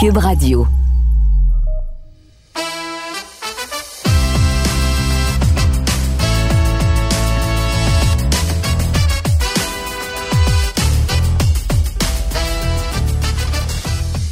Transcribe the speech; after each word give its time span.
Cube 0.00 0.18
Radio. 0.18 0.64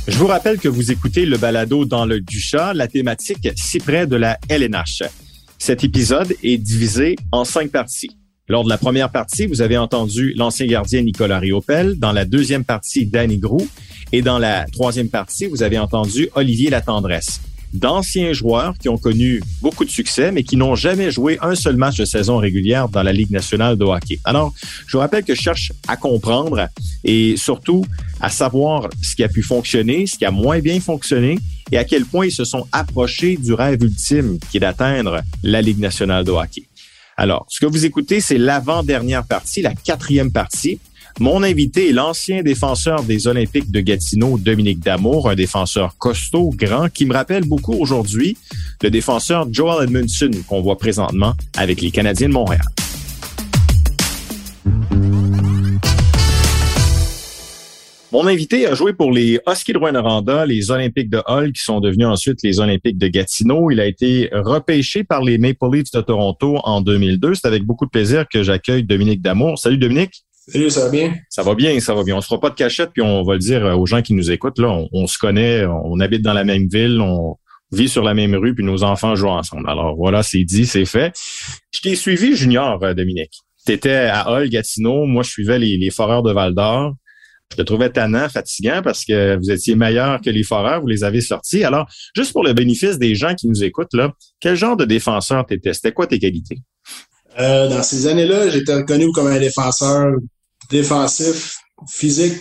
Je 0.06 0.16
vous 0.16 0.28
rappelle 0.28 0.60
que 0.60 0.68
vous 0.68 0.92
écoutez 0.92 1.26
le 1.26 1.36
balado 1.36 1.84
dans 1.84 2.06
le 2.06 2.20
Duchat, 2.20 2.72
la 2.72 2.86
thématique 2.86 3.48
si 3.56 3.78
près 3.80 4.06
de 4.06 4.14
la 4.14 4.38
LNH. 4.48 5.02
Cet 5.58 5.82
épisode 5.82 6.32
est 6.44 6.58
divisé 6.58 7.16
en 7.32 7.44
cinq 7.44 7.72
parties. 7.72 8.16
Lors 8.48 8.62
de 8.62 8.68
la 8.68 8.78
première 8.78 9.10
partie, 9.10 9.46
vous 9.46 9.60
avez 9.60 9.76
entendu 9.76 10.32
l'ancien 10.36 10.66
gardien 10.66 11.02
Nicolas 11.02 11.40
Riopel. 11.40 11.98
Dans 11.98 12.12
la 12.12 12.24
deuxième 12.24 12.64
partie, 12.64 13.04
Danny 13.06 13.38
Grou. 13.38 13.66
Et 14.12 14.22
dans 14.22 14.38
la 14.38 14.66
troisième 14.66 15.08
partie, 15.08 15.46
vous 15.46 15.64
avez 15.64 15.78
entendu 15.78 16.28
Olivier 16.34 16.70
Latendresse 16.70 17.40
d'anciens 17.72 18.32
joueurs 18.32 18.74
qui 18.78 18.88
ont 18.88 18.96
connu 18.96 19.42
beaucoup 19.60 19.84
de 19.84 19.90
succès, 19.90 20.32
mais 20.32 20.42
qui 20.42 20.56
n'ont 20.56 20.76
jamais 20.76 21.10
joué 21.10 21.38
un 21.42 21.54
seul 21.54 21.76
match 21.76 21.96
de 21.96 22.04
saison 22.04 22.38
régulière 22.38 22.88
dans 22.88 23.02
la 23.02 23.12
Ligue 23.12 23.30
nationale 23.30 23.76
de 23.76 23.84
hockey. 23.84 24.18
Alors, 24.24 24.54
je 24.86 24.92
vous 24.92 25.00
rappelle 25.00 25.24
que 25.24 25.34
je 25.34 25.40
cherche 25.40 25.72
à 25.88 25.96
comprendre 25.96 26.68
et 27.04 27.36
surtout 27.36 27.84
à 28.20 28.30
savoir 28.30 28.88
ce 29.02 29.14
qui 29.14 29.24
a 29.24 29.28
pu 29.28 29.42
fonctionner, 29.42 30.06
ce 30.06 30.16
qui 30.16 30.24
a 30.24 30.30
moins 30.30 30.60
bien 30.60 30.80
fonctionné 30.80 31.38
et 31.70 31.78
à 31.78 31.84
quel 31.84 32.04
point 32.04 32.26
ils 32.26 32.32
se 32.32 32.44
sont 32.44 32.66
approchés 32.72 33.36
du 33.36 33.52
rêve 33.52 33.82
ultime 33.82 34.38
qui 34.50 34.56
est 34.56 34.60
d'atteindre 34.60 35.20
la 35.42 35.60
Ligue 35.60 35.80
nationale 35.80 36.24
de 36.24 36.30
hockey. 36.30 36.62
Alors, 37.16 37.46
ce 37.48 37.60
que 37.60 37.66
vous 37.66 37.86
écoutez, 37.86 38.20
c'est 38.20 38.36
l'avant-dernière 38.36 39.24
partie, 39.24 39.62
la 39.62 39.74
quatrième 39.74 40.30
partie. 40.30 40.78
Mon 41.18 41.42
invité 41.42 41.88
est 41.88 41.92
l'ancien 41.92 42.42
défenseur 42.42 43.02
des 43.04 43.26
Olympiques 43.26 43.70
de 43.70 43.80
Gatineau, 43.80 44.36
Dominique 44.36 44.80
Damour, 44.80 45.30
un 45.30 45.34
défenseur 45.34 45.96
costaud, 45.96 46.50
grand, 46.54 46.90
qui 46.90 47.06
me 47.06 47.14
rappelle 47.14 47.44
beaucoup 47.44 47.72
aujourd'hui 47.72 48.36
le 48.82 48.90
défenseur 48.90 49.46
Joel 49.50 49.84
Edmondson 49.84 50.30
qu'on 50.46 50.60
voit 50.60 50.76
présentement 50.76 51.32
avec 51.56 51.80
les 51.80 51.90
Canadiens 51.90 52.28
de 52.28 52.34
Montréal. 52.34 52.66
Mon 58.12 58.26
invité 58.28 58.66
a 58.66 58.74
joué 58.74 58.92
pour 58.92 59.10
les 59.10 59.40
Huskies 59.48 59.72
de 59.72 59.78
Rwanda, 59.78 60.46
les 60.46 60.70
Olympiques 60.70 61.10
de 61.10 61.20
Hull, 61.26 61.52
qui 61.52 61.62
sont 61.62 61.80
devenus 61.80 62.06
ensuite 62.06 62.38
les 62.44 62.60
Olympiques 62.60 62.98
de 62.98 63.08
Gatineau. 63.08 63.72
Il 63.72 63.80
a 63.80 63.86
été 63.86 64.28
repêché 64.32 65.02
par 65.02 65.22
les 65.22 65.38
Maple 65.38 65.66
Leafs 65.72 65.90
de 65.92 66.00
Toronto 66.00 66.58
en 66.62 66.80
2002. 66.80 67.34
C'est 67.34 67.48
avec 67.48 67.64
beaucoup 67.64 67.84
de 67.84 67.90
plaisir 67.90 68.26
que 68.32 68.44
j'accueille 68.44 68.84
Dominique 68.84 69.22
Damour. 69.22 69.58
Salut 69.58 69.78
Dominique. 69.78 70.22
Salut, 70.46 70.70
ça 70.70 70.84
va 70.84 70.90
bien? 70.90 71.14
Ça 71.28 71.42
va 71.42 71.54
bien, 71.56 71.80
ça 71.80 71.94
va 71.94 72.04
bien. 72.04 72.16
On 72.16 72.20
se 72.20 72.28
fera 72.28 72.38
pas 72.38 72.50
de 72.50 72.54
cachette, 72.54 72.90
puis 72.92 73.02
on 73.02 73.24
va 73.24 73.32
le 73.32 73.40
dire 73.40 73.64
aux 73.76 73.86
gens 73.86 74.02
qui 74.02 74.14
nous 74.14 74.30
écoutent. 74.30 74.60
Là, 74.60 74.68
on, 74.92 75.06
se 75.08 75.18
connaît, 75.18 75.66
on 75.66 75.98
habite 75.98 76.22
dans 76.22 76.32
la 76.32 76.44
même 76.44 76.68
ville, 76.68 77.00
on 77.00 77.36
vit 77.72 77.88
sur 77.88 78.04
la 78.04 78.14
même 78.14 78.36
rue, 78.36 78.54
puis 78.54 78.64
nos 78.64 78.84
enfants 78.84 79.16
jouent 79.16 79.30
ensemble. 79.30 79.68
Alors 79.68 79.96
voilà, 79.96 80.22
c'est 80.22 80.44
dit, 80.44 80.66
c'est 80.66 80.84
fait. 80.84 81.12
Je 81.74 81.80
t'ai 81.80 81.96
suivi 81.96 82.36
junior, 82.36 82.80
euh, 82.84 82.94
Dominique. 82.94 83.40
Tu 83.66 83.72
étais 83.72 83.90
à 83.90 84.30
Hall, 84.30 84.48
Gatineau. 84.48 85.06
Moi, 85.06 85.24
je 85.24 85.30
suivais 85.30 85.58
les, 85.58 85.76
les 85.76 85.90
foreurs 85.90 86.22
de 86.22 86.32
Val 86.32 86.54
d'Or. 86.54 86.94
Je 87.52 87.56
te 87.56 87.62
trouvais 87.62 87.90
tannant, 87.90 88.28
fatigant 88.28 88.80
parce 88.82 89.04
que 89.04 89.36
vous 89.36 89.50
étiez 89.50 89.76
meilleur 89.76 90.20
que 90.20 90.30
les 90.30 90.42
foreurs, 90.42 90.80
vous 90.80 90.88
les 90.88 91.04
avez 91.04 91.20
sortis. 91.20 91.64
Alors, 91.64 91.86
juste 92.14 92.32
pour 92.32 92.44
le 92.44 92.52
bénéfice 92.52 92.98
des 92.98 93.14
gens 93.14 93.34
qui 93.34 93.48
nous 93.48 93.62
écoutent, 93.62 93.94
là, 93.94 94.12
quel 94.40 94.56
genre 94.56 94.76
de 94.76 94.84
défenseur 94.84 95.46
t'étais? 95.46 95.72
C'était 95.72 95.92
quoi 95.92 96.06
tes 96.06 96.18
qualités? 96.18 96.58
Euh, 97.38 97.68
dans 97.68 97.82
ces 97.82 98.06
années-là, 98.06 98.48
j'étais 98.48 98.74
reconnu 98.74 99.12
comme 99.12 99.28
un 99.28 99.38
défenseur 99.38 100.12
défensif, 100.70 101.58
physique, 101.88 102.38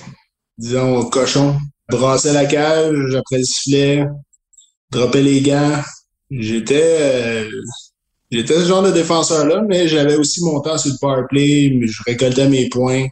disons, 0.58 1.06
cochon. 1.09 1.58
Brasser 1.90 2.34
la 2.34 2.45
cage 2.45 3.14
après 3.14 3.38
le 3.38 3.44
sifflet, 3.44 4.06
dropper 4.90 5.22
les 5.22 5.42
gants. 5.42 5.81
J'étais 6.31 6.97
euh, 7.00 7.50
j'étais 8.31 8.56
ce 8.56 8.66
genre 8.66 8.81
de 8.81 8.91
défenseur-là, 8.91 9.62
mais 9.68 9.88
j'avais 9.88 10.16
aussi 10.16 10.44
mon 10.44 10.62
temps 10.62 10.79
sur 10.79 10.91
le 10.91 10.97
power 11.00 11.24
play, 11.29 11.79
je 11.85 12.02
récoltais 12.08 12.50
mes 12.50 12.69
points. 12.69 13.06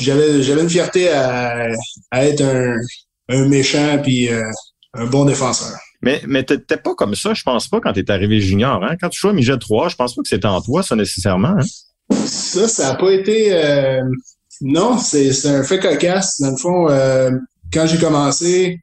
J'avais 0.00 0.42
j'avais 0.42 0.62
une 0.62 0.70
fierté 0.70 1.08
à, 1.08 1.68
être 2.12 2.42
un, 3.28 3.48
méchant 3.48 3.98
puis 4.02 4.28
euh, 4.28 4.42
un 4.94 5.06
bon 5.06 5.24
défenseur. 5.24 5.76
Mais, 6.02 6.20
mais 6.26 6.44
t'étais 6.44 6.76
pas 6.76 6.94
comme 6.94 7.14
ça, 7.14 7.34
je 7.34 7.42
pense 7.42 7.68
pas, 7.68 7.80
quand 7.80 7.92
t'es 7.92 8.10
arrivé 8.10 8.40
junior. 8.40 8.84
Hein? 8.84 8.96
Quand 9.00 9.08
tu 9.08 9.18
jouais 9.18 9.30
à 9.30 9.34
Mijet 9.34 9.58
3, 9.58 9.88
je 9.88 9.96
pense 9.96 10.14
pas 10.14 10.22
que 10.22 10.28
c'était 10.28 10.46
en 10.46 10.60
toi, 10.60 10.82
ça, 10.82 10.94
nécessairement. 10.94 11.56
Hein? 11.58 12.14
Ça, 12.26 12.68
ça 12.68 12.90
n'a 12.90 12.94
pas 12.96 13.10
été. 13.10 13.52
Euh, 13.52 14.02
non, 14.60 14.98
c'est 14.98 15.30
un 15.46 15.62
fait 15.62 15.80
cocasse. 15.80 16.40
Dans 16.40 16.50
le 16.50 16.56
fond, 16.56 16.88
euh, 16.88 17.30
quand 17.72 17.86
j'ai 17.86 17.98
commencé, 17.98 18.80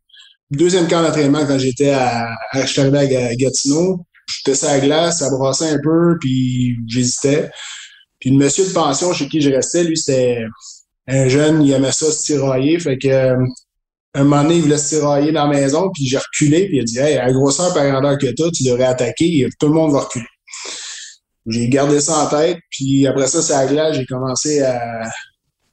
deuxième 0.52 0.88
camp 0.88 1.02
d'entraînement, 1.02 1.46
quand 1.46 1.58
j'étais 1.58 1.92
à, 1.92 2.30
à, 2.52 2.66
je 2.66 2.82
à 2.82 3.36
Gatineau, 3.36 4.06
j'étais 4.28 4.56
sur 4.56 4.68
la 4.68 4.80
glace, 4.80 5.20
ça 5.20 5.30
brassait 5.30 5.70
un 5.70 5.80
peu, 5.82 6.18
puis 6.20 6.78
j'hésitais. 6.88 7.50
Puis 8.20 8.32
le 8.32 8.38
monsieur 8.38 8.66
de 8.66 8.74
pension 8.74 9.14
chez 9.14 9.28
qui 9.28 9.42
je 9.42 9.50
restais, 9.50 9.84
lui, 9.84 9.98
c'était 9.98 10.44
un 11.08 11.28
jeune, 11.28 11.64
il 11.64 11.72
aimait 11.72 11.92
ça 11.92 12.12
se 12.12 12.24
tirailler. 12.24 12.80
Fait 12.80 12.98
que 12.98 13.08
euh, 13.08 13.36
un 14.16 14.24
moment 14.24 14.44
donné, 14.44 14.58
il 14.58 14.62
voulait 14.62 14.78
se 14.78 14.96
tirailler 14.96 15.32
dans 15.32 15.48
la 15.48 15.60
maison, 15.60 15.90
puis 15.94 16.06
j'ai 16.06 16.18
reculé, 16.18 16.68
puis 16.68 16.78
il 16.78 16.82
a 16.82 16.84
dit 16.84 17.00
Hey, 17.00 17.18
à 17.18 17.32
grosseur 17.32 17.74
par 17.74 17.90
grandeur 17.90 18.18
que 18.18 18.34
toi, 18.34 18.50
tu 18.54 18.64
devrais 18.64 18.86
attaquer, 18.86 19.48
tout 19.60 19.68
le 19.68 19.74
monde 19.74 19.92
va 19.92 20.02
reculer. 20.02 20.26
J'ai 21.48 21.68
gardé 21.68 22.00
ça 22.00 22.20
en 22.20 22.28
tête, 22.30 22.58
puis 22.70 23.06
après 23.06 23.28
ça, 23.28 23.42
c'est 23.42 23.54
à 23.54 23.66
glace, 23.66 23.98
j'ai 23.98 24.06
commencé 24.06 24.62
à, 24.62 25.10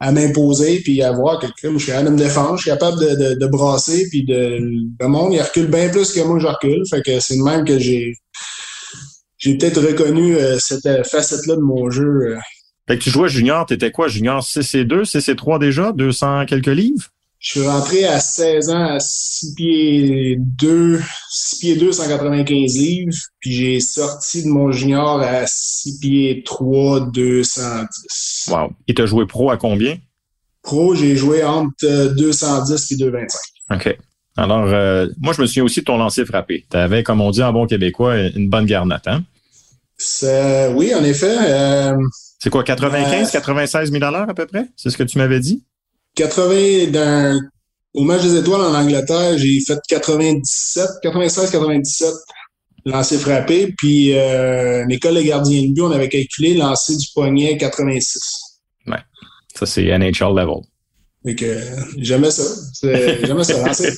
à 0.01 0.11
m'imposer, 0.11 0.81
puis 0.81 1.03
à 1.03 1.13
voir 1.13 1.39
que 1.39 1.47
je 1.47 1.79
suis 1.79 1.87
capable 1.87 2.09
de 2.09 2.13
me 2.15 2.19
défendre, 2.19 2.57
je 2.57 2.63
suis 2.63 2.71
capable 2.71 2.99
de, 2.99 3.35
de, 3.35 3.47
brasser, 3.47 4.09
puis 4.11 4.25
de, 4.25 4.59
le 4.99 5.07
monde, 5.07 5.33
il 5.33 5.41
recule 5.41 5.71
bien 5.71 5.91
plus 5.91 6.13
que 6.13 6.21
moi, 6.21 6.39
je 6.41 6.47
recule. 6.47 6.83
Fait 6.89 7.03
que 7.03 7.21
c'est 7.21 7.37
le 7.37 7.45
même 7.45 7.65
que 7.65 7.79
j'ai 7.79 8.15
j'ai 9.41 9.57
peut-être 9.57 9.81
reconnu 9.81 10.37
euh, 10.37 10.59
cette 10.59 11.07
facette-là 11.07 11.57
de 11.57 11.63
mon 11.63 11.91
jeu. 11.91 12.05
Euh. 12.05 12.39
Fait 12.89 12.99
que 12.99 13.03
tu 13.03 13.11
jouais 13.11 13.29
junior, 13.29 13.67
t'étais 13.67 13.91
quoi, 13.91 14.09
junior 14.09 14.43
CC2, 14.43 15.05
CC3 15.05 15.59
déjà, 15.59 15.93
200 15.93 16.47
quelques 16.47 16.67
livres? 16.67 17.11
Je 17.41 17.53
suis 17.53 17.67
rentré 17.67 18.05
à 18.05 18.21
16 18.21 18.69
ans 18.69 18.85
à 18.85 19.01
6 19.01 19.55
pieds 19.55 20.37
2, 20.39 21.01
6 21.31 21.59
pieds 21.59 21.77
2, 21.77 21.91
195 21.91 22.77
livres. 22.77 23.17
Puis 23.41 23.53
j'ai 23.53 23.81
sorti 23.81 24.43
de 24.43 24.49
mon 24.49 24.71
junior 24.73 25.21
à 25.21 25.47
6 25.47 26.01
pieds 26.01 26.43
3, 26.45 27.11
210. 27.13 28.49
Wow. 28.51 28.73
Et 28.89 28.95
tu 28.95 29.01
as 29.01 29.07
joué 29.07 29.25
pro 29.27 29.51
à 29.51 29.57
combien? 29.57 29.97
Pro, 30.63 30.95
j'ai 30.95 31.17
joué 31.17 31.43
entre 31.43 32.15
210 32.15 32.93
et 32.93 32.97
225. 32.97 33.39
OK. 33.75 33.97
Alors, 34.37 34.67
euh, 34.67 35.09
moi, 35.19 35.33
je 35.33 35.41
me 35.41 35.47
souviens 35.47 35.65
aussi 35.65 35.81
de 35.81 35.87
ton 35.87 35.97
lancer 35.97 36.27
frappé. 36.27 36.67
Tu 36.71 36.77
avais, 36.77 37.03
comme 37.03 37.23
on 37.23 37.31
dit 37.31 37.43
en 37.43 37.55
bon 37.55 37.67
québécois, 37.67 38.19
une 38.19 38.51
bonne 38.51 38.67
garnotte, 38.67 39.07
hein? 39.07 39.25
Oui, 40.75 40.95
en 40.95 41.05
effet. 41.05 41.37
Euh, 41.39 41.95
c'est 42.43 42.51
quoi, 42.51 42.65
95, 42.65 43.31
96 43.31 43.93
000 43.93 44.05
à 44.05 44.35
peu 44.35 44.47
près? 44.47 44.67
C'est 44.77 44.91
ce 44.91 44.97
que 44.97 45.03
tu 45.03 45.19
m'avais 45.19 45.41
dit? 45.41 45.63
80 46.17 46.91
dans, 46.91 47.41
au 47.95 48.03
match 48.03 48.23
des 48.23 48.37
étoiles 48.37 48.63
en 48.63 48.75
Angleterre, 48.75 49.37
j'ai 49.37 49.61
fait 49.61 49.79
97, 49.89 50.87
96, 51.03 51.51
97 51.51 52.09
lancé 52.87 53.19
frappé. 53.19 53.75
Puis 53.77 54.17
euh, 54.17 54.85
l'école 54.89 55.15
des 55.15 55.25
gardiens 55.25 55.63
de 55.63 55.75
but, 55.75 55.83
on 55.83 55.93
avait 55.93 56.09
calculé 56.09 56.55
lancer 56.55 56.97
du 56.97 57.07
poignet 57.15 57.59
86. 57.59 58.19
Ouais. 58.87 58.97
Ça, 59.55 59.67
c'est 59.67 59.85
NHL 59.99 60.35
level. 60.35 60.63
Fait 61.23 61.35
que 61.35 61.61
j'aimais 61.99 62.31
ça. 62.31 62.43
J'aimais 62.83 63.45
ça, 63.45 63.67
lancer. 63.67 63.91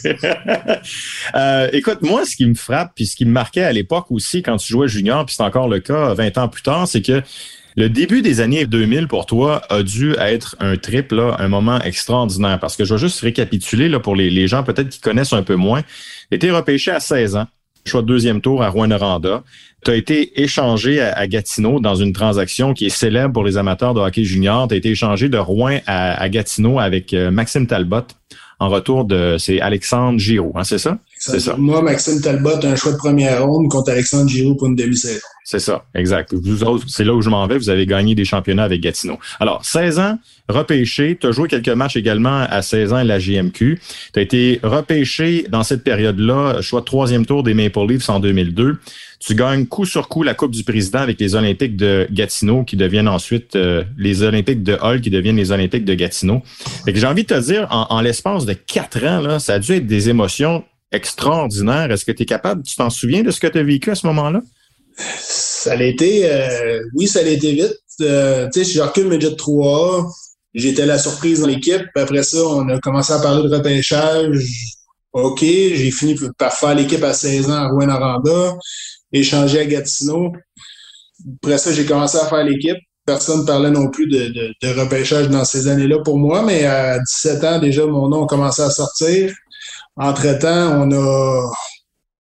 euh, 1.37 1.69
écoute, 1.73 2.03
moi, 2.03 2.25
ce 2.27 2.35
qui 2.35 2.45
me 2.47 2.55
frappe, 2.55 2.95
puis 2.97 3.07
ce 3.07 3.15
qui 3.15 3.25
me 3.25 3.31
marquait 3.31 3.63
à 3.63 3.73
l'époque 3.73 4.07
aussi, 4.11 4.43
quand 4.43 4.57
tu 4.57 4.73
jouais 4.73 4.89
junior, 4.89 5.25
puis 5.25 5.37
c'est 5.37 5.45
encore 5.45 5.69
le 5.69 5.79
cas 5.79 6.15
20 6.15 6.39
ans 6.39 6.49
plus 6.49 6.63
tard, 6.63 6.89
c'est 6.89 7.01
que 7.01 7.23
le 7.77 7.89
début 7.89 8.23
des 8.23 8.41
années 8.41 8.67
2000 8.67 9.09
pour 9.09 9.27
toi 9.27 9.63
a 9.71 9.83
dû 9.83 10.15
être 10.19 10.57
un 10.61 10.77
trip, 10.77 11.13
là, 11.13 11.37
un 11.39 11.49
moment 11.49 11.81
extraordinaire. 11.81 12.59
Parce 12.61 12.77
que 12.77 12.85
je 12.85 12.95
vais 12.95 13.01
juste 13.01 13.21
récapituler 13.21 13.89
là, 13.89 13.99
pour 13.99 14.15
les, 14.15 14.47
gens 14.47 14.63
peut-être 14.63 14.91
qui 14.91 15.01
connaissent 15.01 15.33
un 15.33 15.43
peu 15.43 15.57
moins. 15.57 15.83
Tu 16.31 16.37
été 16.37 16.51
repêché 16.51 16.91
à 16.91 17.01
16 17.01 17.37
ans, 17.37 17.47
choix 17.87 18.03
de 18.03 18.07
deuxième 18.07 18.41
tour 18.41 18.63
à 18.63 18.69
Rouen-Noranda. 18.69 19.43
Tu 19.85 19.91
as 19.91 19.97
été 19.97 20.43
échangé 20.43 21.01
à, 21.01 21.27
Gatineau 21.27 21.81
dans 21.81 21.95
une 21.95 22.13
transaction 22.13 22.75
qui 22.75 22.87
est 22.87 22.91
célèbre 22.91 23.33
pour 23.33 23.45
les 23.45 23.57
amateurs 23.57 23.95
de 23.95 24.01
hockey 24.01 24.25
junior. 24.25 24.69
Tu 24.69 24.75
as 24.75 24.77
été 24.77 24.91
échangé 24.91 25.29
de 25.29 25.39
Rouen 25.39 25.79
à, 25.87 26.29
Gatineau 26.29 26.79
avec 26.79 27.15
euh, 27.15 27.31
Maxime 27.31 27.67
Talbot. 27.67 28.07
En 28.61 28.69
retour 28.69 29.05
de, 29.05 29.37
c'est 29.39 29.61
Alexandre 29.61 30.21
Giraud, 30.21 30.53
hein, 30.55 30.63
c'est 30.63 30.79
ça? 30.79 30.99
C'est 31.25 31.39
ça. 31.39 31.55
Moi, 31.57 31.81
Maxime 31.83 32.21
Talbot, 32.21 32.65
un 32.65 32.75
choix 32.75 32.91
de 32.91 32.97
première 32.97 33.47
ronde 33.47 33.71
contre 33.71 33.93
Alexandre 33.93 34.29
Giroux 34.29 34.57
pour 34.57 34.67
une 34.67 34.75
demi-saison. 34.75 35.21
C'est 35.45 35.61
ça, 35.61 35.85
exact. 35.95 36.35
Vous 36.35 36.65
autres, 36.65 36.85
c'est 36.89 37.05
là 37.05 37.15
où 37.15 37.23
je 37.23 37.31
m'en 37.31 37.47
vais. 37.47 37.59
Vous 37.59 37.71
avez 37.71 37.87
gagné 37.87 38.17
des 38.17 38.25
championnats 38.25 38.65
avec 38.65 38.81
Gatineau. 38.81 39.21
Alors, 39.39 39.65
16 39.65 40.01
ans, 40.01 40.19
repêché. 40.49 41.17
Tu 41.21 41.29
as 41.29 41.31
joué 41.31 41.47
quelques 41.47 41.69
matchs 41.69 41.95
également 41.95 42.45
à 42.51 42.61
16 42.61 42.93
ans 42.93 42.97
à 42.97 43.05
la 43.05 43.21
JMQ. 43.21 43.81
Tu 44.13 44.19
as 44.19 44.21
été 44.23 44.59
repêché 44.65 45.47
dans 45.49 45.63
cette 45.63 45.85
période-là, 45.85 46.61
choix 46.61 46.81
de 46.81 46.87
troisième 46.87 47.25
tour 47.25 47.45
des 47.45 47.55
Maple 47.55 47.87
Leafs 47.89 48.09
en 48.09 48.19
2002. 48.19 48.79
Tu 49.21 49.37
gagnes 49.37 49.67
coup 49.67 49.85
sur 49.85 50.09
coup 50.09 50.25
la 50.25 50.35
Coupe 50.35 50.51
du 50.51 50.65
Président 50.65 50.99
avec 50.99 51.21
les 51.21 51.37
Olympiques 51.37 51.77
de 51.77 52.09
Gatineau 52.11 52.65
qui 52.65 52.77
deviennent 52.77 53.07
ensuite 53.07 53.55
euh, 53.55 53.85
les 53.97 54.25
Olympiques 54.25 54.65
de 54.65 54.77
Hull 54.83 55.01
qui 55.01 55.11
deviennent 55.11 55.37
les 55.37 55.53
Olympiques 55.53 55.85
de 55.85 55.95
Gatineau. 55.95 56.43
j'ai 56.85 57.07
envie 57.07 57.23
de 57.23 57.29
te 57.29 57.41
dire, 57.41 57.69
en, 57.71 57.87
en 57.91 58.01
l'espace 58.01 58.45
de 58.45 58.55
quatre 58.55 59.05
ans, 59.05 59.21
là, 59.21 59.39
ça 59.39 59.55
a 59.55 59.59
dû 59.61 59.75
être 59.75 59.87
des 59.87 60.09
émotions 60.09 60.65
extraordinaires. 60.93 61.91
Est-ce 61.91 62.05
que 62.05 62.13
tu 62.13 62.23
es 62.23 62.27
capable, 62.27 62.63
tu 62.63 62.77
t'en 62.77 62.91
souviens 62.91 63.23
de 63.23 63.31
ce 63.31 63.41
que 63.41 63.47
tu 63.47 63.59
as 63.59 63.63
vécu 63.63 63.91
à 63.91 63.95
ce 63.95 64.07
moment-là? 64.07 64.43
Ça 64.97 65.73
a 65.73 65.83
été, 65.83 66.31
euh, 66.31 66.81
oui, 66.95 67.07
ça 67.07 67.21
a 67.21 67.23
été 67.23 67.53
vite. 67.53 67.75
Euh, 68.01 68.49
tu 68.53 68.65
sais, 68.65 68.73
j'ai 68.73 68.83
recule 68.83 69.09
Midget 69.09 69.37
3 69.37 70.07
j'étais 70.55 70.87
la 70.87 70.99
surprise 70.99 71.41
dans 71.41 71.47
l'équipe. 71.47 71.83
Après 71.95 72.23
ça, 72.23 72.39
on 72.39 72.69
a 72.69 72.79
commencé 72.79 73.13
à 73.13 73.19
parler 73.19 73.49
de 73.49 73.55
repêchage. 73.55 74.45
OK, 75.13 75.41
j'ai 75.41 75.91
fini 75.91 76.17
par 76.39 76.53
faire 76.53 76.75
l'équipe 76.75 77.03
à 77.03 77.13
16 77.13 77.51
ans 77.51 77.55
à 77.55 77.69
Rouen-Aranda 77.69 78.57
échangé 79.13 79.61
à 79.61 79.67
Gatineau. 79.67 80.33
Après 81.43 81.59
ça, 81.59 81.73
j'ai 81.73 81.85
commencé 81.85 82.17
à 82.17 82.27
faire 82.27 82.45
l'équipe. 82.45 82.79
Personne 83.05 83.41
ne 83.41 83.47
parlait 83.47 83.71
non 83.71 83.91
plus 83.91 84.09
de, 84.09 84.55
de, 84.63 84.81
repêchage 84.81 85.29
dans 85.29 85.45
ces 85.45 85.67
années-là 85.67 85.99
pour 86.05 86.19
moi, 86.19 86.43
mais 86.43 86.65
à 86.65 86.99
17 86.99 87.45
ans, 87.45 87.59
déjà, 87.59 87.85
mon 87.85 88.09
nom 88.09 88.25
a 88.25 88.27
commencé 88.27 88.63
à 88.63 88.71
sortir. 88.71 89.33
Entre-temps, 89.97 90.83
on 90.83 90.93
a 90.93 91.53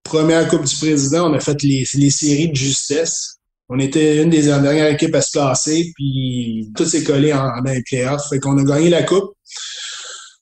première 0.02 0.46
Coupe 0.48 0.64
du 0.64 0.76
Président, 0.76 1.30
on 1.30 1.34
a 1.34 1.40
fait 1.40 1.62
les, 1.62 1.86
les 1.94 2.10
séries 2.10 2.48
de 2.48 2.56
justesse. 2.56 3.36
On 3.68 3.78
était 3.78 4.22
une 4.22 4.28
des 4.30 4.42
dernières 4.42 4.92
équipes 4.92 5.14
à 5.14 5.22
se 5.22 5.32
classer, 5.32 5.92
puis 5.94 6.70
tout 6.76 6.84
s'est 6.84 7.02
collé 7.02 7.32
en, 7.32 7.50
les 7.64 7.82
playoffs. 7.82 8.28
Fait 8.28 8.38
qu'on 8.38 8.58
a 8.58 8.64
gagné 8.64 8.90
la 8.90 9.02
Coupe. 9.02 9.32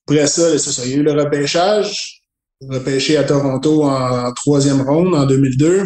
Après 0.09 0.27
ça, 0.27 0.59
ça, 0.59 0.85
il 0.85 0.91
y 0.91 0.94
a 0.94 0.97
eu 0.97 1.03
le 1.03 1.12
repêchage. 1.12 2.23
Repêché 2.69 3.17
à 3.17 3.25
Toronto 3.25 3.85
en 3.85 4.32
troisième 4.32 4.82
ronde 4.82 5.15
en 5.15 5.25
2002. 5.27 5.85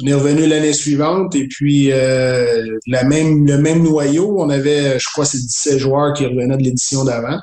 On 0.00 0.06
est 0.06 0.14
revenu 0.14 0.46
l'année 0.46 0.72
suivante 0.72 1.34
et 1.34 1.46
puis 1.48 1.92
euh, 1.92 2.64
la 2.86 3.04
même, 3.04 3.46
le 3.46 3.58
même 3.58 3.82
noyau, 3.82 4.36
on 4.38 4.48
avait, 4.48 4.98
je 4.98 5.06
crois, 5.12 5.24
c'est 5.24 5.38
17 5.38 5.78
joueurs 5.78 6.14
qui 6.14 6.24
revenaient 6.24 6.56
de 6.56 6.62
l'édition 6.62 7.04
d'avant. 7.04 7.38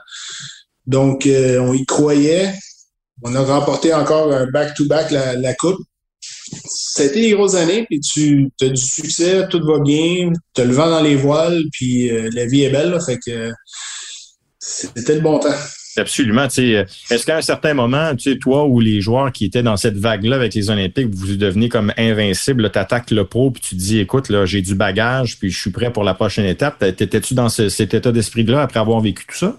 Donc, 0.88 1.27
euh, 1.27 1.59
on 1.59 1.74
y 1.74 1.86
croyait. 1.86 2.53
On 3.23 3.33
a 3.35 3.41
remporté 3.41 3.94
encore 3.94 4.31
un 4.33 4.45
back-to-back 4.47 5.12
la, 5.12 5.35
la 5.35 5.53
coupe. 5.53 5.79
C'était 6.67 7.21
des 7.21 7.31
grosses 7.31 7.56
années, 7.56 7.85
puis 7.89 8.00
tu 8.00 8.50
as 8.62 8.69
du 8.69 8.81
succès, 8.81 9.47
tout 9.50 9.62
va 9.65 9.79
bien, 9.79 10.31
tu 10.53 10.62
as 10.62 10.65
le 10.65 10.73
vent 10.73 10.89
dans 10.89 11.01
les 11.01 11.15
voiles, 11.15 11.62
puis 11.71 12.09
euh, 12.12 12.29
la 12.33 12.45
vie 12.45 12.63
est 12.63 12.69
belle, 12.69 12.91
là, 12.91 13.00
fait 13.00 13.19
que 13.25 13.51
c'était 14.59 15.15
le 15.15 15.21
bon 15.21 15.39
temps. 15.39 15.53
Absolument. 15.97 16.47
Est-ce 16.47 17.25
qu'à 17.25 17.38
un 17.38 17.41
certain 17.41 17.73
moment, 17.73 18.15
tu 18.15 18.31
sais, 18.31 18.38
toi 18.38 18.65
ou 18.65 18.79
les 18.79 19.00
joueurs 19.00 19.31
qui 19.31 19.45
étaient 19.45 19.63
dans 19.63 19.77
cette 19.77 19.95
vague-là 19.95 20.35
avec 20.35 20.53
les 20.53 20.69
Olympiques, 20.69 21.13
vous 21.13 21.35
devenez 21.35 21.69
comme 21.69 21.94
invincible, 21.97 22.69
tu 22.69 22.79
attaques 22.79 23.11
le 23.11 23.25
pro, 23.25 23.51
puis 23.51 23.61
tu 23.61 23.75
te 23.75 23.79
dis, 23.79 24.00
écoute, 24.00 24.29
là, 24.29 24.45
j'ai 24.45 24.61
du 24.61 24.75
bagage, 24.75 25.39
puis 25.39 25.50
je 25.50 25.59
suis 25.59 25.71
prêt 25.71 25.94
pour 25.94 26.03
la 26.03 26.13
prochaine 26.13 26.45
étape. 26.45 26.79
T'étais-tu 26.79 27.33
dans 27.33 27.50
cet 27.50 27.94
état 27.94 28.11
d'esprit-là 28.11 28.61
après 28.61 28.79
avoir 28.79 29.00
vécu 29.00 29.25
tout 29.25 29.38
ça? 29.38 29.57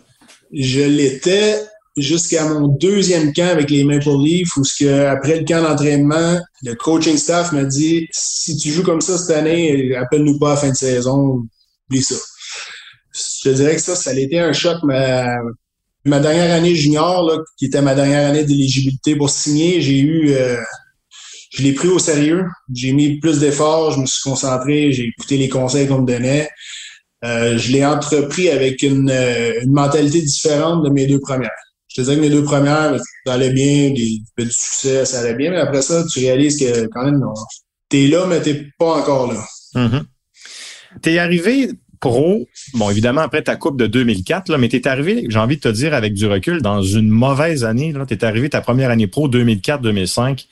Je 0.53 0.83
l'étais 0.83 1.57
jusqu'à 1.97 2.47
mon 2.49 2.69
deuxième 2.69 3.33
camp 3.33 3.49
avec 3.49 3.71
les 3.71 3.85
Maple 3.85 4.11
Leafs, 4.19 4.57
où 4.57 4.65
ce 4.65 4.85
que, 4.85 5.07
après 5.07 5.41
le 5.41 5.45
camp 5.45 5.63
d'entraînement, 5.63 6.39
le 6.63 6.75
coaching 6.75 7.17
staff 7.17 7.53
m'a 7.53 7.65
dit 7.65 8.07
si 8.13 8.57
tu 8.57 8.71
joues 8.71 8.83
comme 8.83 9.01
ça 9.01 9.17
cette 9.19 9.37
année, 9.37 9.95
appelle-nous 9.97 10.39
pas 10.39 10.53
à 10.53 10.57
fin 10.57 10.71
de 10.71 10.77
saison, 10.77 11.47
oublie 11.89 12.03
ça. 12.03 12.17
Je 13.13 13.49
te 13.49 13.55
dirais 13.55 13.77
que 13.77 13.81
ça, 13.81 13.97
ça 13.97 14.11
a 14.11 14.15
été 14.15 14.39
un 14.39 14.53
choc, 14.53 14.77
mais 14.85 15.27
ma 16.07 16.21
dernière 16.21 16.55
année 16.55 16.75
junior, 16.75 17.27
là, 17.29 17.39
qui 17.59 17.67
était 17.67 17.83
ma 17.83 17.95
dernière 17.95 18.29
année 18.29 18.45
d'éligibilité 18.45 19.17
pour 19.17 19.31
signer, 19.31 19.81
j'ai 19.81 19.99
eu, 19.99 20.33
euh, 20.33 20.61
je 21.51 21.63
l'ai 21.63 21.73
pris 21.73 21.89
au 21.89 21.99
sérieux. 21.99 22.45
J'ai 22.75 22.93
mis 22.93 23.19
plus 23.19 23.41
d'efforts, 23.41 23.93
je 23.93 24.01
me 24.01 24.07
suis 24.07 24.23
concentré, 24.23 24.93
j'ai 24.93 25.09
écouté 25.09 25.37
les 25.37 25.49
conseils 25.49 25.89
qu'on 25.89 26.03
me 26.03 26.07
donnait. 26.07 26.49
Euh, 27.25 27.59
je 27.59 27.73
l'ai 27.73 27.85
entrepris 27.85 28.51
avec 28.51 28.83
une, 28.83 29.11
euh, 29.11 29.61
une, 29.63 29.73
mentalité 29.73 30.21
différente 30.21 30.85
de 30.85 30.91
mes 30.91 31.07
deux 31.07 31.21
premières. 31.21 31.51
Je 31.97 32.03
te 32.03 32.09
disais 32.11 32.17
que 32.17 32.21
mes 32.21 32.29
deux 32.29 32.45
premières, 32.45 32.95
ça 33.25 33.33
allait 33.33 33.55
bien, 33.55 33.91
des, 33.91 34.19
du 34.37 34.51
succès, 34.51 35.07
ça 35.07 35.21
allait 35.21 35.35
bien, 35.35 35.51
mais 35.51 35.57
après 35.57 35.81
ça, 35.81 36.05
tu 36.13 36.19
réalises 36.19 36.61
que 36.61 36.89
quand 36.89 37.07
même, 37.07 37.25
t'es 37.89 38.07
là, 38.09 38.27
mais 38.27 38.43
t'es 38.43 38.67
pas 38.79 38.99
encore 39.01 39.33
là. 39.33 39.43
Mm-hmm. 39.75 40.03
T'es 41.01 41.17
arrivé 41.17 41.71
pro, 41.99 42.47
bon, 42.75 42.91
évidemment, 42.91 43.23
après 43.23 43.41
ta 43.41 43.57
coupe 43.57 43.79
de 43.79 43.87
2004, 43.87 44.51
là, 44.51 44.59
mais 44.59 44.69
tu 44.69 44.77
es 44.77 44.87
arrivé, 44.87 45.25
j'ai 45.31 45.39
envie 45.39 45.57
de 45.57 45.63
te 45.63 45.69
dire, 45.69 45.95
avec 45.95 46.13
du 46.13 46.27
recul, 46.27 46.61
dans 46.61 46.83
une 46.83 47.09
mauvaise 47.09 47.65
année. 47.65 47.95
Tu 48.07 48.13
es 48.13 48.25
arrivé 48.27 48.51
ta 48.51 48.61
première 48.61 48.91
année 48.91 49.07
pro 49.07 49.31
2004-2005. 49.31 50.49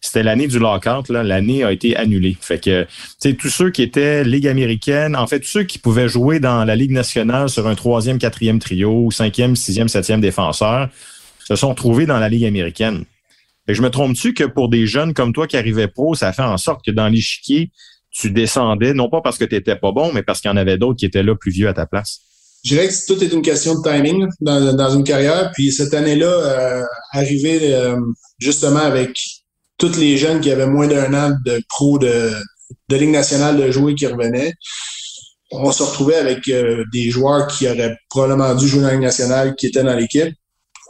C'était 0.00 0.22
l'année 0.22 0.46
du 0.46 0.58
lockout. 0.58 1.08
L'année 1.08 1.64
a 1.64 1.72
été 1.72 1.96
annulée. 1.96 2.36
Fait 2.40 2.62
que, 2.62 2.86
tu 3.20 3.36
tous 3.36 3.48
ceux 3.48 3.70
qui 3.70 3.82
étaient 3.82 4.24
Ligue 4.24 4.48
américaine, 4.48 5.16
en 5.16 5.26
fait, 5.26 5.40
tous 5.40 5.48
ceux 5.48 5.64
qui 5.64 5.78
pouvaient 5.78 6.08
jouer 6.08 6.40
dans 6.40 6.64
la 6.64 6.76
Ligue 6.76 6.92
nationale 6.92 7.48
sur 7.48 7.66
un 7.66 7.74
troisième, 7.74 8.18
quatrième 8.18 8.58
trio, 8.58 9.10
cinquième, 9.10 9.56
sixième, 9.56 9.88
septième 9.88 10.20
défenseur, 10.20 10.88
se 11.46 11.56
sont 11.56 11.74
trouvés 11.74 12.06
dans 12.06 12.18
la 12.18 12.28
Ligue 12.28 12.44
américaine. 12.44 13.04
Fait 13.66 13.74
je 13.74 13.82
me 13.82 13.90
trompe-tu 13.90 14.32
que 14.32 14.44
pour 14.44 14.68
des 14.68 14.86
jeunes 14.86 15.12
comme 15.12 15.32
toi 15.32 15.46
qui 15.46 15.56
arrivaient 15.56 15.88
pro, 15.88 16.14
ça 16.14 16.32
fait 16.32 16.42
en 16.42 16.56
sorte 16.56 16.84
que 16.84 16.92
dans 16.92 17.08
l'échiquier, 17.08 17.70
tu 18.12 18.30
descendais, 18.30 18.94
non 18.94 19.10
pas 19.10 19.20
parce 19.20 19.38
que 19.38 19.44
tu 19.44 19.54
n'étais 19.54 19.76
pas 19.76 19.92
bon, 19.92 20.12
mais 20.12 20.22
parce 20.22 20.40
qu'il 20.40 20.50
y 20.50 20.54
en 20.54 20.56
avait 20.56 20.78
d'autres 20.78 20.98
qui 20.98 21.06
étaient 21.06 21.22
là 21.22 21.34
plus 21.34 21.50
vieux 21.50 21.68
à 21.68 21.74
ta 21.74 21.86
place? 21.86 22.20
Je 22.64 22.74
dirais 22.74 22.88
que 22.88 23.06
tout 23.06 23.22
est 23.22 23.32
une 23.32 23.42
question 23.42 23.80
de 23.80 23.82
timing 23.82 24.26
dans, 24.40 24.90
une 24.90 25.04
carrière. 25.04 25.52
Puis 25.54 25.70
cette 25.70 25.94
année-là, 25.94 26.26
euh, 26.26 26.82
arrivé 27.12 27.74
euh, 27.74 27.96
justement 28.38 28.80
avec 28.80 29.16
tous 29.78 29.96
les 29.96 30.16
jeunes 30.16 30.40
qui 30.40 30.50
avaient 30.50 30.66
moins 30.66 30.86
d'un 30.86 31.12
an 31.14 31.36
de 31.44 31.62
pro 31.68 31.98
de, 31.98 32.32
de 32.88 32.96
Ligue 32.96 33.10
nationale 33.10 33.56
de 33.56 33.70
jouer 33.70 33.94
qui 33.94 34.06
revenaient, 34.06 34.52
on 35.50 35.70
se 35.70 35.82
retrouvait 35.82 36.16
avec 36.16 36.48
euh, 36.48 36.84
des 36.92 37.10
joueurs 37.10 37.46
qui 37.46 37.68
auraient 37.68 37.96
probablement 38.08 38.54
dû 38.54 38.66
jouer 38.66 38.80
dans 38.80 38.88
la 38.88 38.94
Ligue 38.94 39.02
nationale 39.02 39.54
qui 39.54 39.66
étaient 39.66 39.82
dans 39.82 39.94
l'équipe. 39.94 40.34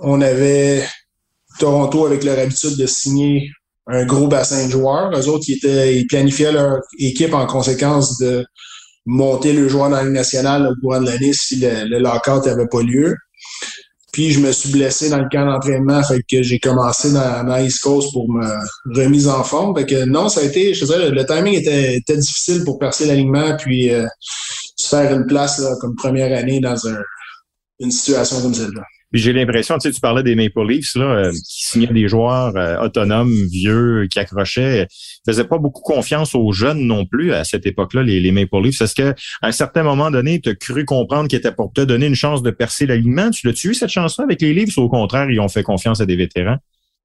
On 0.00 0.20
avait 0.20 0.86
Toronto 1.58 2.06
avec 2.06 2.24
leur 2.24 2.38
habitude 2.38 2.76
de 2.76 2.86
signer 2.86 3.50
un 3.86 4.04
gros 4.04 4.28
bassin 4.28 4.66
de 4.66 4.70
joueurs. 4.70 5.10
Eux 5.16 5.28
autres, 5.28 5.44
ils, 5.48 5.56
étaient, 5.56 5.96
ils 5.96 6.06
planifiaient 6.06 6.52
leur 6.52 6.80
équipe 6.98 7.34
en 7.34 7.46
conséquence 7.46 8.18
de 8.18 8.44
monter 9.04 9.52
le 9.52 9.68
joueur 9.68 9.90
dans 9.90 9.96
la 9.96 10.04
nationale 10.04 10.66
au 10.66 10.80
courant 10.80 11.00
de 11.00 11.06
l'année 11.06 11.32
si 11.32 11.56
le, 11.56 11.84
le 11.84 11.98
lockout 11.98 12.44
n'avait 12.44 12.66
pas 12.66 12.82
lieu. 12.82 13.14
Puis 14.16 14.30
je 14.30 14.40
me 14.40 14.50
suis 14.50 14.70
blessé 14.72 15.10
dans 15.10 15.18
le 15.18 15.28
camp 15.30 15.44
d'entraînement, 15.44 16.02
fait 16.02 16.22
que 16.22 16.42
j'ai 16.42 16.58
commencé 16.58 17.12
dans, 17.12 17.44
dans 17.44 17.58
East 17.58 17.82
Coast 17.82 18.14
pour 18.14 18.26
ma 18.32 18.50
remise 18.86 19.28
en 19.28 19.44
forme. 19.44 19.76
Fait 19.76 19.84
que 19.84 20.06
non, 20.06 20.30
ça 20.30 20.40
a 20.40 20.44
été, 20.44 20.72
je 20.72 20.86
sais, 20.86 21.10
le, 21.10 21.26
timing 21.26 21.52
était, 21.52 21.96
était, 21.96 22.16
difficile 22.16 22.64
pour 22.64 22.78
percer 22.78 23.04
l'alignement, 23.04 23.54
puis 23.58 23.92
euh, 23.92 24.06
se 24.74 24.88
faire 24.88 25.12
une 25.12 25.26
place 25.26 25.58
là, 25.58 25.74
comme 25.82 25.94
première 25.96 26.34
année 26.34 26.60
dans 26.60 26.88
un, 26.88 26.96
une 27.80 27.90
situation 27.90 28.40
comme 28.40 28.54
celle-là 28.54 28.84
j'ai 29.18 29.32
l'impression, 29.32 29.78
tu 29.78 29.88
sais, 29.88 29.94
tu 29.94 30.00
parlais 30.00 30.22
des 30.22 30.34
Maple 30.34 30.66
Leafs, 30.66 30.94
là, 30.94 31.04
euh, 31.04 31.30
qui 31.30 31.64
signaient 31.66 31.86
des 31.92 32.08
joueurs 32.08 32.56
euh, 32.56 32.78
autonomes, 32.80 33.32
vieux, 33.50 34.06
qui 34.10 34.18
accrochaient. 34.18 34.86
Ils 34.90 35.30
faisaient 35.30 35.44
pas 35.44 35.58
beaucoup 35.58 35.82
confiance 35.82 36.34
aux 36.34 36.52
jeunes 36.52 36.80
non 36.80 37.06
plus 37.06 37.32
à 37.32 37.44
cette 37.44 37.66
époque-là, 37.66 38.02
les, 38.02 38.32
Maple 38.32 38.62
Leafs. 38.62 38.80
Est-ce 38.80 38.94
qu'à 38.94 39.14
un 39.42 39.52
certain 39.52 39.82
moment 39.82 40.10
donné, 40.10 40.40
tu 40.40 40.50
as 40.50 40.54
cru 40.54 40.84
comprendre 40.84 41.28
qu'ils 41.28 41.38
étaient 41.38 41.52
pour 41.52 41.72
te 41.72 41.80
donner 41.80 42.06
une 42.06 42.14
chance 42.14 42.42
de 42.42 42.50
percer 42.50 42.86
l'alignement? 42.86 43.30
Tu 43.30 43.46
l'as-tu 43.46 43.70
eu 43.70 43.74
cette 43.74 43.90
chance-là 43.90 44.24
avec 44.24 44.42
les 44.42 44.52
Leafs? 44.52 44.76
Ou 44.76 44.82
au 44.82 44.88
contraire, 44.88 45.30
ils 45.30 45.40
ont 45.40 45.48
fait 45.48 45.62
confiance 45.62 46.00
à 46.00 46.06
des 46.06 46.16
vétérans? 46.16 46.56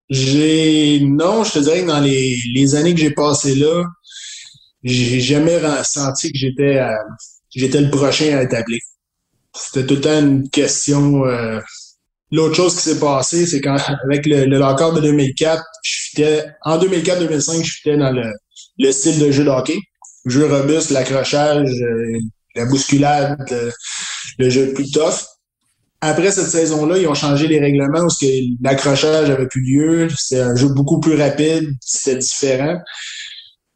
J'ai 0.09 1.00
non, 1.01 1.43
je 1.43 1.53
te 1.53 1.59
dirais 1.59 1.83
que 1.83 1.88
dans 1.88 2.01
les, 2.01 2.36
les 2.53 2.75
années 2.75 2.93
que 2.93 3.00
j'ai 3.00 3.12
passées 3.12 3.55
là, 3.55 3.83
j'ai 4.83 5.19
jamais 5.21 5.57
senti 5.83 6.31
que 6.31 6.38
j'étais 6.38 6.81
j'étais 7.55 7.81
le 7.81 7.89
prochain 7.89 8.38
à 8.38 8.43
établir. 8.43 8.79
C'était 9.53 9.86
tout 9.86 9.95
le 9.95 10.01
temps 10.01 10.19
une 10.19 10.50
question 10.50 11.25
euh, 11.25 11.59
L'autre 12.31 12.55
chose 12.55 12.75
qui 12.75 12.81
s'est 12.81 13.00
passée, 13.00 13.45
c'est 13.45 13.59
quand 13.59 13.77
avec 14.05 14.25
le, 14.25 14.45
le 14.45 14.57
de 14.57 15.01
2004, 15.01 15.63
je 15.83 16.41
en 16.63 16.77
2004-2005, 16.77 17.63
je 17.63 17.71
fitais 17.71 17.97
dans 17.97 18.11
le, 18.11 18.31
le, 18.79 18.91
style 18.91 19.19
de 19.19 19.31
jeu 19.31 19.43
de 19.43 19.50
hockey. 19.50 19.77
Jeu 20.25 20.45
robuste, 20.45 20.91
l'accrochage, 20.91 21.69
euh, 21.69 22.19
la 22.55 22.65
bousculade, 22.65 23.71
le, 24.38 24.50
jeu 24.50 24.73
plus 24.73 24.91
tough. 24.91 25.25
Après 26.00 26.31
cette 26.31 26.50
saison-là, 26.50 26.97
ils 26.97 27.07
ont 27.07 27.13
changé 27.13 27.47
les 27.47 27.59
règlements 27.59 28.01
parce 28.01 28.17
que 28.17 28.25
l'accrochage 28.61 29.29
avait 29.29 29.47
plus 29.47 29.61
lieu. 29.61 30.07
C'était 30.15 30.41
un 30.41 30.55
jeu 30.55 30.69
beaucoup 30.69 31.00
plus 31.00 31.15
rapide, 31.15 31.69
c'était 31.81 32.17
différent. 32.17 32.77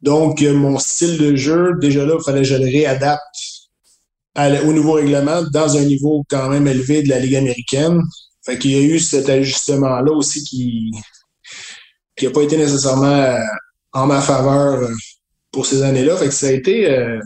Donc, 0.00 0.42
euh, 0.42 0.54
mon 0.54 0.78
style 0.78 1.18
de 1.18 1.36
jeu, 1.36 1.72
déjà 1.80 2.04
là, 2.04 2.14
il 2.18 2.24
fallait 2.24 2.42
que 2.42 2.48
je 2.48 2.54
le 2.54 2.64
réadapte 2.64 3.20
au 4.38 4.72
nouveau 4.72 4.92
règlement 4.92 5.42
dans 5.52 5.76
un 5.76 5.84
niveau 5.84 6.24
quand 6.28 6.48
même 6.50 6.66
élevé 6.66 7.02
de 7.02 7.08
la 7.08 7.18
Ligue 7.18 7.36
américaine. 7.36 8.00
Fait 8.46 8.58
qu'il 8.58 8.70
y 8.70 8.76
a 8.76 8.80
eu 8.80 8.98
cet 8.98 9.28
ajustement-là 9.28 10.12
aussi 10.12 10.44
qui, 10.44 10.90
qui 12.16 12.26
a 12.26 12.30
pas 12.30 12.42
été 12.42 12.56
nécessairement 12.56 13.36
en 13.92 14.06
ma 14.06 14.20
faveur 14.20 14.88
pour 15.52 15.66
ces 15.66 15.82
années-là. 15.82 16.16
Fait 16.16 16.28
que 16.28 16.34
ça 16.34 16.46
a 16.46 16.52
été 16.52 17.18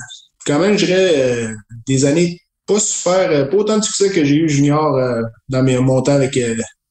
quand 0.46 0.58
même, 0.58 0.78
je 0.78 0.86
dirais, 0.86 1.48
des 1.86 2.04
années 2.06 2.40
pas 2.66 2.80
super, 2.80 3.50
pas 3.50 3.56
autant 3.56 3.78
de 3.78 3.84
succès 3.84 4.10
que 4.10 4.24
j'ai 4.24 4.36
eu 4.36 4.48
junior 4.48 4.98
dans 5.48 5.62
mes 5.62 5.78
montants 5.78 6.14
avec 6.14 6.38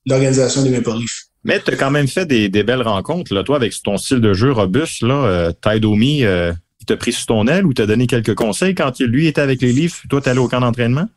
l'organisation 0.05 0.61
des 0.61 0.69
Maple 0.69 0.99
Leafs. 0.99 1.29
Mais 1.43 1.61
tu 1.61 1.71
as 1.71 1.75
quand 1.75 1.91
même 1.91 2.07
fait 2.07 2.25
des, 2.25 2.63
belles 2.63 2.81
rencontres, 2.81 3.33
là, 3.33 3.43
toi, 3.43 3.55
avec 3.55 3.73
ton 3.81 3.97
style 3.97 4.19
de 4.19 4.33
jeu 4.33 4.51
robuste, 4.51 5.01
là, 5.01 5.15
euh, 5.15 5.51
Taidomi, 5.51 6.23
euh, 6.23 6.51
il 6.81 6.85
t'a 6.85 6.97
pris 6.97 7.13
sous 7.13 7.25
ton 7.25 7.47
aile 7.47 7.65
ou 7.65 7.73
t'a 7.73 7.85
donné 7.85 8.07
quelques 8.07 8.35
conseils 8.35 8.75
quand 8.75 8.99
lui 8.99 9.27
était 9.27 9.41
avec 9.41 9.61
les 9.61 9.71
Leafs, 9.71 10.03
toi, 10.09 10.21
t'allais 10.21 10.39
au 10.39 10.47
camp 10.47 10.59
d'entraînement? 10.59 11.07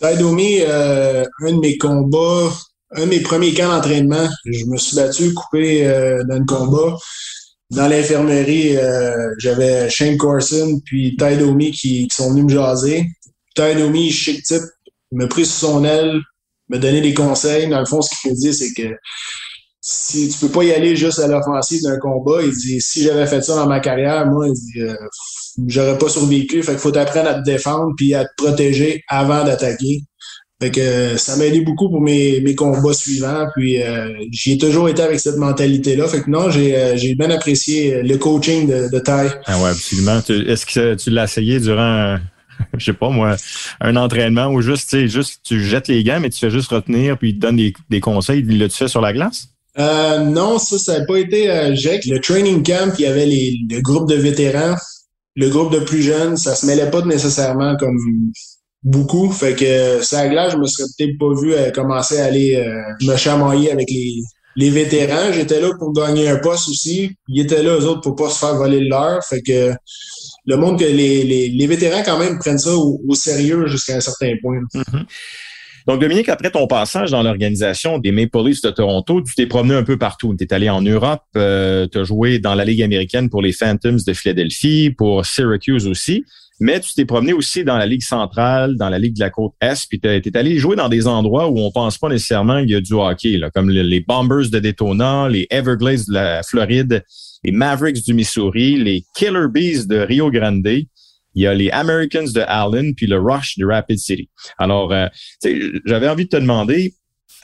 Taidomi, 0.00 0.60
euh, 0.60 1.24
un 1.42 1.52
de 1.52 1.58
mes 1.58 1.76
combats, 1.76 2.52
un 2.92 3.04
de 3.04 3.10
mes 3.10 3.20
premiers 3.20 3.54
camps 3.54 3.68
d'entraînement, 3.68 4.28
je 4.44 4.64
me 4.66 4.76
suis 4.76 4.96
battu, 4.96 5.34
coupé 5.34 5.86
euh, 5.86 6.22
dans 6.24 6.38
le 6.38 6.44
combat. 6.44 6.96
Dans 7.70 7.86
l'infirmerie, 7.86 8.78
j'avais 9.36 9.90
Shane 9.90 10.16
Corson 10.16 10.80
puis 10.86 11.16
Taidomi 11.16 11.70
qui, 11.70 12.08
qui 12.08 12.16
sont 12.16 12.30
venus 12.30 12.44
me 12.44 12.50
jaser. 12.50 13.04
Taidomi, 13.54 14.10
chic 14.10 14.42
type, 14.42 14.62
m'a 15.12 15.26
pris 15.26 15.44
sous 15.44 15.66
son 15.66 15.84
aile, 15.84 16.18
me 16.68 16.78
donner 16.78 17.00
des 17.00 17.12
conseils. 17.12 17.68
Dans 17.68 17.80
le 17.80 17.86
fond, 17.86 18.00
ce 18.00 18.08
qu'il 18.20 18.30
me 18.30 18.36
dit, 18.36 18.54
c'est 18.54 18.72
que 18.72 18.96
si 19.80 20.28
tu 20.28 20.38
peux 20.38 20.48
pas 20.48 20.64
y 20.64 20.72
aller 20.72 20.96
juste 20.96 21.18
à 21.18 21.26
l'offensive 21.26 21.82
d'un 21.82 21.98
combat, 21.98 22.42
il 22.42 22.52
dit 22.52 22.80
si 22.80 23.02
j'avais 23.02 23.26
fait 23.26 23.40
ça 23.42 23.56
dans 23.56 23.66
ma 23.66 23.80
carrière, 23.80 24.26
moi, 24.26 24.46
il 24.48 24.52
dit 24.52 24.80
euh, 24.82 24.94
j'aurais 25.66 25.98
pas 25.98 26.08
survécu. 26.08 26.62
Fait 26.62 26.72
qu'il 26.72 26.80
faut 26.80 26.96
apprendre 26.96 27.28
à 27.28 27.34
te 27.34 27.44
défendre 27.44 27.92
puis 27.96 28.14
à 28.14 28.24
te 28.24 28.30
protéger 28.36 29.02
avant 29.08 29.44
d'attaquer. 29.44 30.02
Fait 30.60 30.70
que 30.70 30.80
euh, 30.80 31.16
ça 31.16 31.36
m'a 31.36 31.46
aidé 31.46 31.60
beaucoup 31.60 31.88
pour 31.88 32.00
mes, 32.00 32.40
mes 32.40 32.54
combats 32.54 32.92
suivants. 32.92 33.46
Puis 33.54 33.80
euh, 33.82 34.12
j'ai 34.32 34.58
toujours 34.58 34.88
été 34.88 35.02
avec 35.02 35.20
cette 35.20 35.36
mentalité-là. 35.36 36.08
Fait 36.08 36.22
que 36.22 36.30
non, 36.30 36.50
j'ai 36.50 36.76
euh, 36.76 37.14
bien 37.16 37.30
apprécié 37.30 38.02
le 38.02 38.16
coaching 38.16 38.66
de, 38.66 38.90
de 38.92 38.98
taille. 38.98 39.30
Ah 39.46 39.60
ouais, 39.62 39.70
absolument. 39.70 40.18
Est-ce 40.28 40.66
que 40.66 40.94
tu 40.94 41.10
l'as 41.10 41.24
essayé 41.24 41.60
durant 41.60 42.18
je 42.76 42.84
sais 42.84 42.92
pas 42.92 43.08
moi, 43.08 43.36
un 43.80 43.94
entraînement 43.96 44.48
ou 44.48 44.60
juste, 44.60 44.90
tu 44.90 45.08
juste 45.08 45.40
tu 45.44 45.62
jettes 45.62 45.88
les 45.88 46.02
gants, 46.02 46.18
mais 46.20 46.30
tu 46.30 46.40
fais 46.40 46.50
juste 46.50 46.70
retenir 46.70 47.16
puis 47.18 47.30
il 47.30 47.34
te 47.34 47.40
donne 47.40 47.56
des, 47.56 47.72
des 47.88 48.00
conseils. 48.00 48.42
L'as-tu 48.42 48.76
fait 48.76 48.88
sur 48.88 49.00
la 49.00 49.12
glace? 49.12 49.48
Euh, 49.78 50.18
non, 50.24 50.58
ça, 50.58 50.78
ça 50.78 50.98
n'a 50.98 51.04
pas 51.04 51.18
été 51.18 51.50
euh, 51.50 51.70
Le 51.70 52.18
training 52.18 52.64
camp, 52.64 52.92
il 52.98 53.02
y 53.02 53.06
avait 53.06 53.26
les, 53.26 53.56
le 53.70 53.80
groupe 53.80 54.08
de 54.08 54.16
vétérans, 54.16 54.74
le 55.38 55.48
groupe 55.50 55.72
de 55.72 55.78
plus 55.78 56.02
jeunes, 56.02 56.36
ça 56.36 56.56
se 56.56 56.66
mêlait 56.66 56.90
pas 56.90 57.00
nécessairement 57.02 57.76
comme 57.76 57.96
beaucoup. 58.82 59.30
Fait 59.30 59.54
que 59.54 60.02
ça 60.02 60.26
glace, 60.28 60.52
je 60.52 60.58
me 60.58 60.66
serais 60.66 60.88
peut-être 60.98 61.16
pas 61.16 61.40
vu 61.40 61.54
euh, 61.54 61.70
commencer 61.70 62.18
à 62.18 62.24
aller 62.24 62.56
euh, 62.56 63.06
me 63.06 63.16
chamailler 63.16 63.70
avec 63.70 63.88
les, 63.88 64.16
les 64.56 64.70
vétérans. 64.70 65.32
J'étais 65.32 65.60
là 65.60 65.70
pour 65.78 65.92
gagner 65.92 66.28
un 66.28 66.38
poste 66.38 66.68
aussi. 66.68 67.12
Ils 67.28 67.42
étaient 67.42 67.62
là, 67.62 67.78
eux 67.78 67.86
autres, 67.86 68.00
pour 68.00 68.16
pas 68.16 68.30
se 68.30 68.38
faire 68.40 68.56
voler 68.56 68.80
leur. 68.80 69.24
Fait 69.24 69.40
que 69.40 69.72
le 70.44 70.56
monde 70.56 70.76
que 70.76 70.84
les, 70.84 71.22
les, 71.22 71.50
les 71.50 71.66
vétérans 71.68 72.02
quand 72.04 72.18
même 72.18 72.40
prennent 72.40 72.58
ça 72.58 72.74
au, 72.74 73.14
sérieux 73.14 73.68
jusqu'à 73.68 73.94
un 73.94 74.00
certain 74.00 74.32
point. 74.42 74.58
Mm-hmm. 74.74 75.04
Donc, 75.86 76.00
Dominique, 76.00 76.28
après 76.28 76.50
ton 76.50 76.66
passage 76.66 77.10
dans 77.10 77.22
l'organisation 77.22 77.98
des 77.98 78.12
Maple 78.12 78.44
Leafs 78.44 78.62
de 78.62 78.70
Toronto, 78.70 79.22
tu 79.22 79.34
t'es 79.34 79.46
promené 79.46 79.74
un 79.74 79.84
peu 79.84 79.96
partout. 79.96 80.34
Tu 80.36 80.44
es 80.44 80.52
allé 80.52 80.68
en 80.68 80.82
Europe, 80.82 81.22
euh, 81.36 81.86
tu 81.90 81.98
as 81.98 82.04
joué 82.04 82.38
dans 82.38 82.54
la 82.54 82.64
Ligue 82.64 82.82
américaine 82.82 83.30
pour 83.30 83.42
les 83.42 83.52
Phantoms 83.52 83.98
de 84.06 84.12
Philadelphie, 84.12 84.90
pour 84.90 85.24
Syracuse 85.24 85.86
aussi, 85.86 86.24
mais 86.60 86.80
tu 86.80 86.92
t'es 86.94 87.04
promené 87.04 87.32
aussi 87.32 87.64
dans 87.64 87.76
la 87.76 87.86
Ligue 87.86 88.02
centrale, 88.02 88.76
dans 88.76 88.88
la 88.88 88.98
Ligue 88.98 89.14
de 89.14 89.20
la 89.20 89.30
côte 89.30 89.52
Est, 89.60 89.86
puis 89.88 90.00
tu 90.00 90.08
es 90.08 90.36
allé 90.36 90.58
jouer 90.58 90.76
dans 90.76 90.88
des 90.88 91.06
endroits 91.06 91.48
où 91.48 91.58
on 91.58 91.70
pense 91.70 91.98
pas 91.98 92.08
nécessairement 92.08 92.60
qu'il 92.60 92.70
y 92.70 92.74
a 92.74 92.80
du 92.80 92.94
hockey, 92.94 93.36
là, 93.36 93.50
comme 93.50 93.70
les 93.70 94.00
Bombers 94.00 94.50
de 94.50 94.58
Daytona, 94.58 95.28
les 95.28 95.46
Everglades 95.50 96.06
de 96.08 96.14
la 96.14 96.42
Floride, 96.42 97.04
les 97.44 97.52
Mavericks 97.52 98.04
du 98.04 98.14
Missouri, 98.14 98.76
les 98.76 99.04
Killer 99.16 99.46
Bees 99.48 99.86
de 99.86 99.98
Rio 99.98 100.30
Grande 100.30 100.66
il 101.34 101.42
y 101.42 101.46
a 101.46 101.54
les 101.54 101.70
Americans 101.70 102.32
de 102.32 102.40
Allen, 102.46 102.94
puis 102.94 103.06
le 103.06 103.18
Rush 103.18 103.58
de 103.58 103.66
Rapid 103.66 103.98
City. 103.98 104.28
Alors, 104.58 104.92
euh, 104.92 105.06
j'avais 105.84 106.08
envie 106.08 106.24
de 106.24 106.30
te 106.30 106.36
demander, 106.36 106.94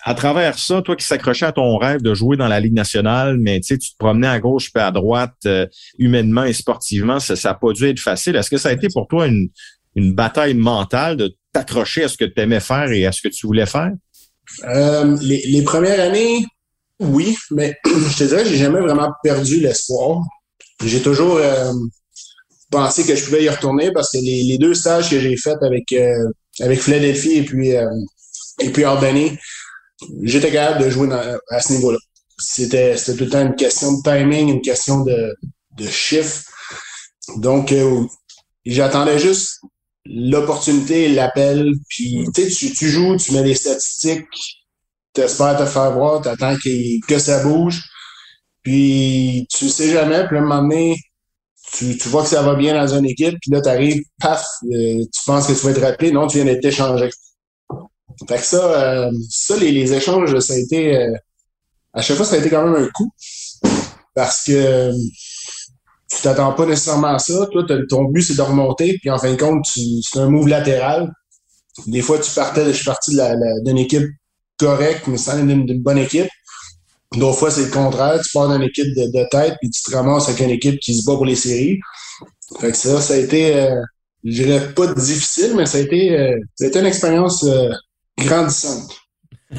à 0.04 0.14
travers 0.14 0.58
ça, 0.58 0.82
toi 0.82 0.96
qui 0.96 1.06
s'accrochais 1.06 1.46
à 1.46 1.52
ton 1.52 1.76
rêve 1.78 2.02
de 2.02 2.12
jouer 2.12 2.36
dans 2.36 2.48
la 2.48 2.60
Ligue 2.60 2.74
nationale, 2.74 3.38
mais 3.38 3.60
tu 3.60 3.78
te 3.78 3.84
promenais 3.98 4.26
à 4.26 4.38
gauche 4.38 4.70
puis 4.72 4.82
à 4.82 4.90
droite, 4.90 5.34
euh, 5.46 5.66
humainement 5.98 6.44
et 6.44 6.52
sportivement, 6.52 7.20
ça 7.20 7.34
n'a 7.42 7.54
pas 7.54 7.72
dû 7.72 7.88
être 7.88 8.00
facile. 8.00 8.36
Est-ce 8.36 8.50
que 8.50 8.58
ça 8.58 8.68
a 8.68 8.72
été 8.72 8.88
pour 8.92 9.08
toi 9.08 9.26
une, 9.26 9.48
une 9.96 10.14
bataille 10.14 10.54
mentale 10.54 11.16
de 11.16 11.34
t'accrocher 11.52 12.04
à 12.04 12.08
ce 12.08 12.18
que 12.18 12.24
tu 12.24 12.40
aimais 12.40 12.60
faire 12.60 12.90
et 12.90 13.06
à 13.06 13.12
ce 13.12 13.22
que 13.22 13.28
tu 13.28 13.46
voulais 13.46 13.66
faire? 13.66 13.92
Euh, 14.64 15.16
les, 15.22 15.42
les, 15.46 15.62
premières 15.62 16.00
années, 16.00 16.44
oui, 17.00 17.36
mais 17.50 17.78
je 17.86 18.18
te 18.18 18.24
dirais, 18.24 18.44
j'ai 18.44 18.58
jamais 18.58 18.80
vraiment 18.80 19.10
perdu 19.22 19.60
l'espoir. 19.60 20.20
J'ai 20.84 21.00
toujours, 21.00 21.38
pensé 22.74 23.04
que 23.04 23.14
je 23.14 23.24
pouvais 23.24 23.44
y 23.44 23.48
retourner 23.48 23.92
parce 23.92 24.10
que 24.10 24.18
les, 24.18 24.58
deux 24.58 24.74
stages 24.74 25.08
que 25.08 25.20
j'ai 25.20 25.36
faits 25.36 25.62
avec, 25.62 25.92
euh, 25.92 26.28
avec 26.60 26.80
Philadelphie 26.80 27.38
et 27.38 27.42
puis, 27.44 27.74
euh, 27.76 27.88
et 28.60 28.70
puis 28.70 28.84
Albany, 28.84 29.38
j'étais 30.22 30.50
capable 30.50 30.84
de 30.84 30.90
jouer 30.90 31.08
à 31.50 31.60
ce 31.60 31.72
niveau-là. 31.74 31.98
C'était, 32.38 32.96
c'était 32.96 33.18
tout 33.18 33.24
le 33.24 33.30
temps 33.30 33.46
une 33.46 33.54
question 33.54 33.92
de 33.92 34.02
timing, 34.02 34.48
une 34.48 34.60
question 34.60 35.04
de, 35.04 35.34
de 35.78 35.86
chiffre. 35.86 36.42
Donc, 37.36 37.70
euh, 37.70 38.04
j'attendais 38.66 39.20
juste 39.20 39.60
l'opportunité, 40.04 41.08
l'appel. 41.08 41.70
Puis, 41.88 42.26
tu 42.34 42.48
tu 42.50 42.88
joues, 42.88 43.16
tu 43.16 43.32
mets 43.32 43.44
des 43.44 43.54
statistiques, 43.54 44.26
tu 45.14 45.20
espères 45.20 45.56
te 45.56 45.64
faire 45.64 45.92
voir, 45.92 46.22
tu 46.22 46.28
attends 46.28 46.56
que 47.08 47.18
ça 47.20 47.44
bouge. 47.44 47.80
Puis, 48.62 49.46
tu 49.48 49.68
sais 49.68 49.92
jamais. 49.92 50.26
Puis, 50.26 50.36
à 50.36 50.40
un 50.40 50.42
moment 50.42 50.62
donné, 50.62 50.96
tu, 51.74 51.98
tu 51.98 52.08
vois 52.08 52.22
que 52.22 52.28
ça 52.28 52.42
va 52.42 52.54
bien 52.54 52.74
dans 52.74 52.94
une 52.94 53.06
équipe, 53.06 53.36
puis 53.40 53.50
là, 53.50 53.60
tu 53.60 53.68
arrives, 53.68 54.02
paf, 54.20 54.44
euh, 54.72 55.02
tu 55.12 55.24
penses 55.26 55.46
que 55.46 55.52
tu 55.52 55.64
vas 55.64 55.70
être 55.72 55.82
rappelé, 55.82 56.12
non, 56.12 56.26
tu 56.26 56.36
viens 56.36 56.44
d'être 56.44 56.64
échangé. 56.64 57.10
Fait 58.28 58.36
que 58.36 58.44
ça, 58.44 58.64
euh, 58.64 59.10
ça 59.28 59.56
les, 59.56 59.92
échanges, 59.92 60.38
ça 60.38 60.54
a 60.54 60.56
été, 60.56 60.96
euh, 60.96 61.12
à 61.92 62.02
chaque 62.02 62.16
fois, 62.16 62.24
ça 62.24 62.36
a 62.36 62.38
été 62.38 62.48
quand 62.48 62.64
même 62.64 62.82
un 62.82 62.88
coup, 62.88 63.10
parce 64.14 64.44
que 64.44 64.92
tu 66.10 66.22
t'attends 66.22 66.52
pas 66.52 66.66
nécessairement 66.66 67.14
à 67.14 67.18
ça. 67.18 67.46
Toi, 67.50 67.64
ton 67.88 68.04
but, 68.04 68.22
c'est 68.22 68.36
de 68.36 68.42
remonter, 68.42 68.96
puis 69.00 69.10
en 69.10 69.18
fin 69.18 69.32
de 69.32 69.40
compte, 69.40 69.66
c'est 69.66 70.18
un 70.20 70.30
move 70.30 70.48
latéral. 70.48 71.12
Des 71.88 72.02
fois, 72.02 72.20
tu 72.20 72.30
partais, 72.30 72.66
je 72.66 72.72
suis 72.72 72.84
parti 72.84 73.18
d'une 73.64 73.78
équipe 73.78 74.08
correcte, 74.56 75.08
mais 75.08 75.18
sans 75.18 75.44
d'une 75.44 75.82
bonne 75.82 75.98
équipe. 75.98 76.28
D'autres 77.16 77.38
fois, 77.38 77.50
c'est 77.50 77.64
le 77.64 77.70
contraire. 77.70 78.20
Tu 78.20 78.32
pars 78.32 78.52
d'une 78.52 78.66
équipe 78.66 78.94
de, 78.96 79.28
tête, 79.30 79.54
puis 79.60 79.70
tu 79.70 79.82
te 79.82 79.94
ramasses 79.94 80.28
avec 80.28 80.40
une 80.40 80.50
équipe 80.50 80.80
qui 80.80 80.94
se 80.94 81.04
bat 81.04 81.14
pour 81.14 81.26
les 81.26 81.36
séries. 81.36 81.78
Fait 82.60 82.70
que 82.70 82.76
ça, 82.76 83.00
ça 83.00 83.14
a 83.14 83.16
été, 83.16 83.56
euh, 83.56 83.80
je 84.24 84.42
dirais 84.42 84.72
pas 84.74 84.92
difficile, 84.92 85.52
mais 85.56 85.66
ça 85.66 85.78
a 85.78 85.80
été, 85.82 86.18
euh, 86.18 86.36
ça 86.54 86.64
a 86.64 86.68
été 86.68 86.78
une 86.78 86.86
expérience 86.86 87.44
euh, 87.44 87.70
grandissante. 88.18 88.90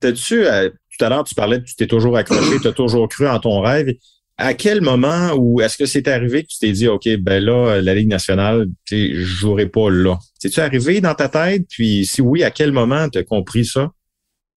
T'as-tu, 0.00 0.46
euh, 0.46 0.68
tout 0.68 1.04
à 1.04 1.08
l'heure, 1.08 1.24
tu 1.24 1.34
parlais 1.34 1.62
tu 1.62 1.74
t'es 1.76 1.86
toujours 1.86 2.16
accroché, 2.16 2.58
tu 2.60 2.68
as 2.68 2.72
toujours 2.72 3.08
cru 3.08 3.28
en 3.28 3.38
ton 3.38 3.60
rêve. 3.60 3.94
À 4.36 4.54
quel 4.54 4.80
moment 4.80 5.34
ou 5.36 5.60
est-ce 5.60 5.76
que 5.76 5.84
c'est 5.84 6.08
arrivé 6.08 6.42
que 6.42 6.48
tu 6.48 6.58
t'es 6.58 6.72
dit, 6.72 6.88
OK, 6.88 7.06
ben 7.18 7.44
là, 7.44 7.80
la 7.82 7.94
Ligue 7.94 8.08
nationale, 8.08 8.68
je 8.90 9.22
jouerai 9.22 9.66
pas 9.66 9.90
là? 9.90 10.18
C'est-tu 10.38 10.60
arrivé 10.60 11.02
dans 11.02 11.14
ta 11.14 11.28
tête? 11.28 11.66
Puis 11.68 12.06
si 12.06 12.22
oui, 12.22 12.42
à 12.42 12.50
quel 12.50 12.72
moment 12.72 13.08
tu 13.10 13.18
as 13.18 13.22
compris 13.22 13.66
ça? 13.66 13.92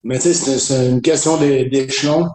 Mais 0.04 0.18
tu 0.18 0.34
sais, 0.34 0.58
c'est 0.58 0.86
une 0.90 1.00
question 1.00 1.38
d'échelon. 1.38 2.28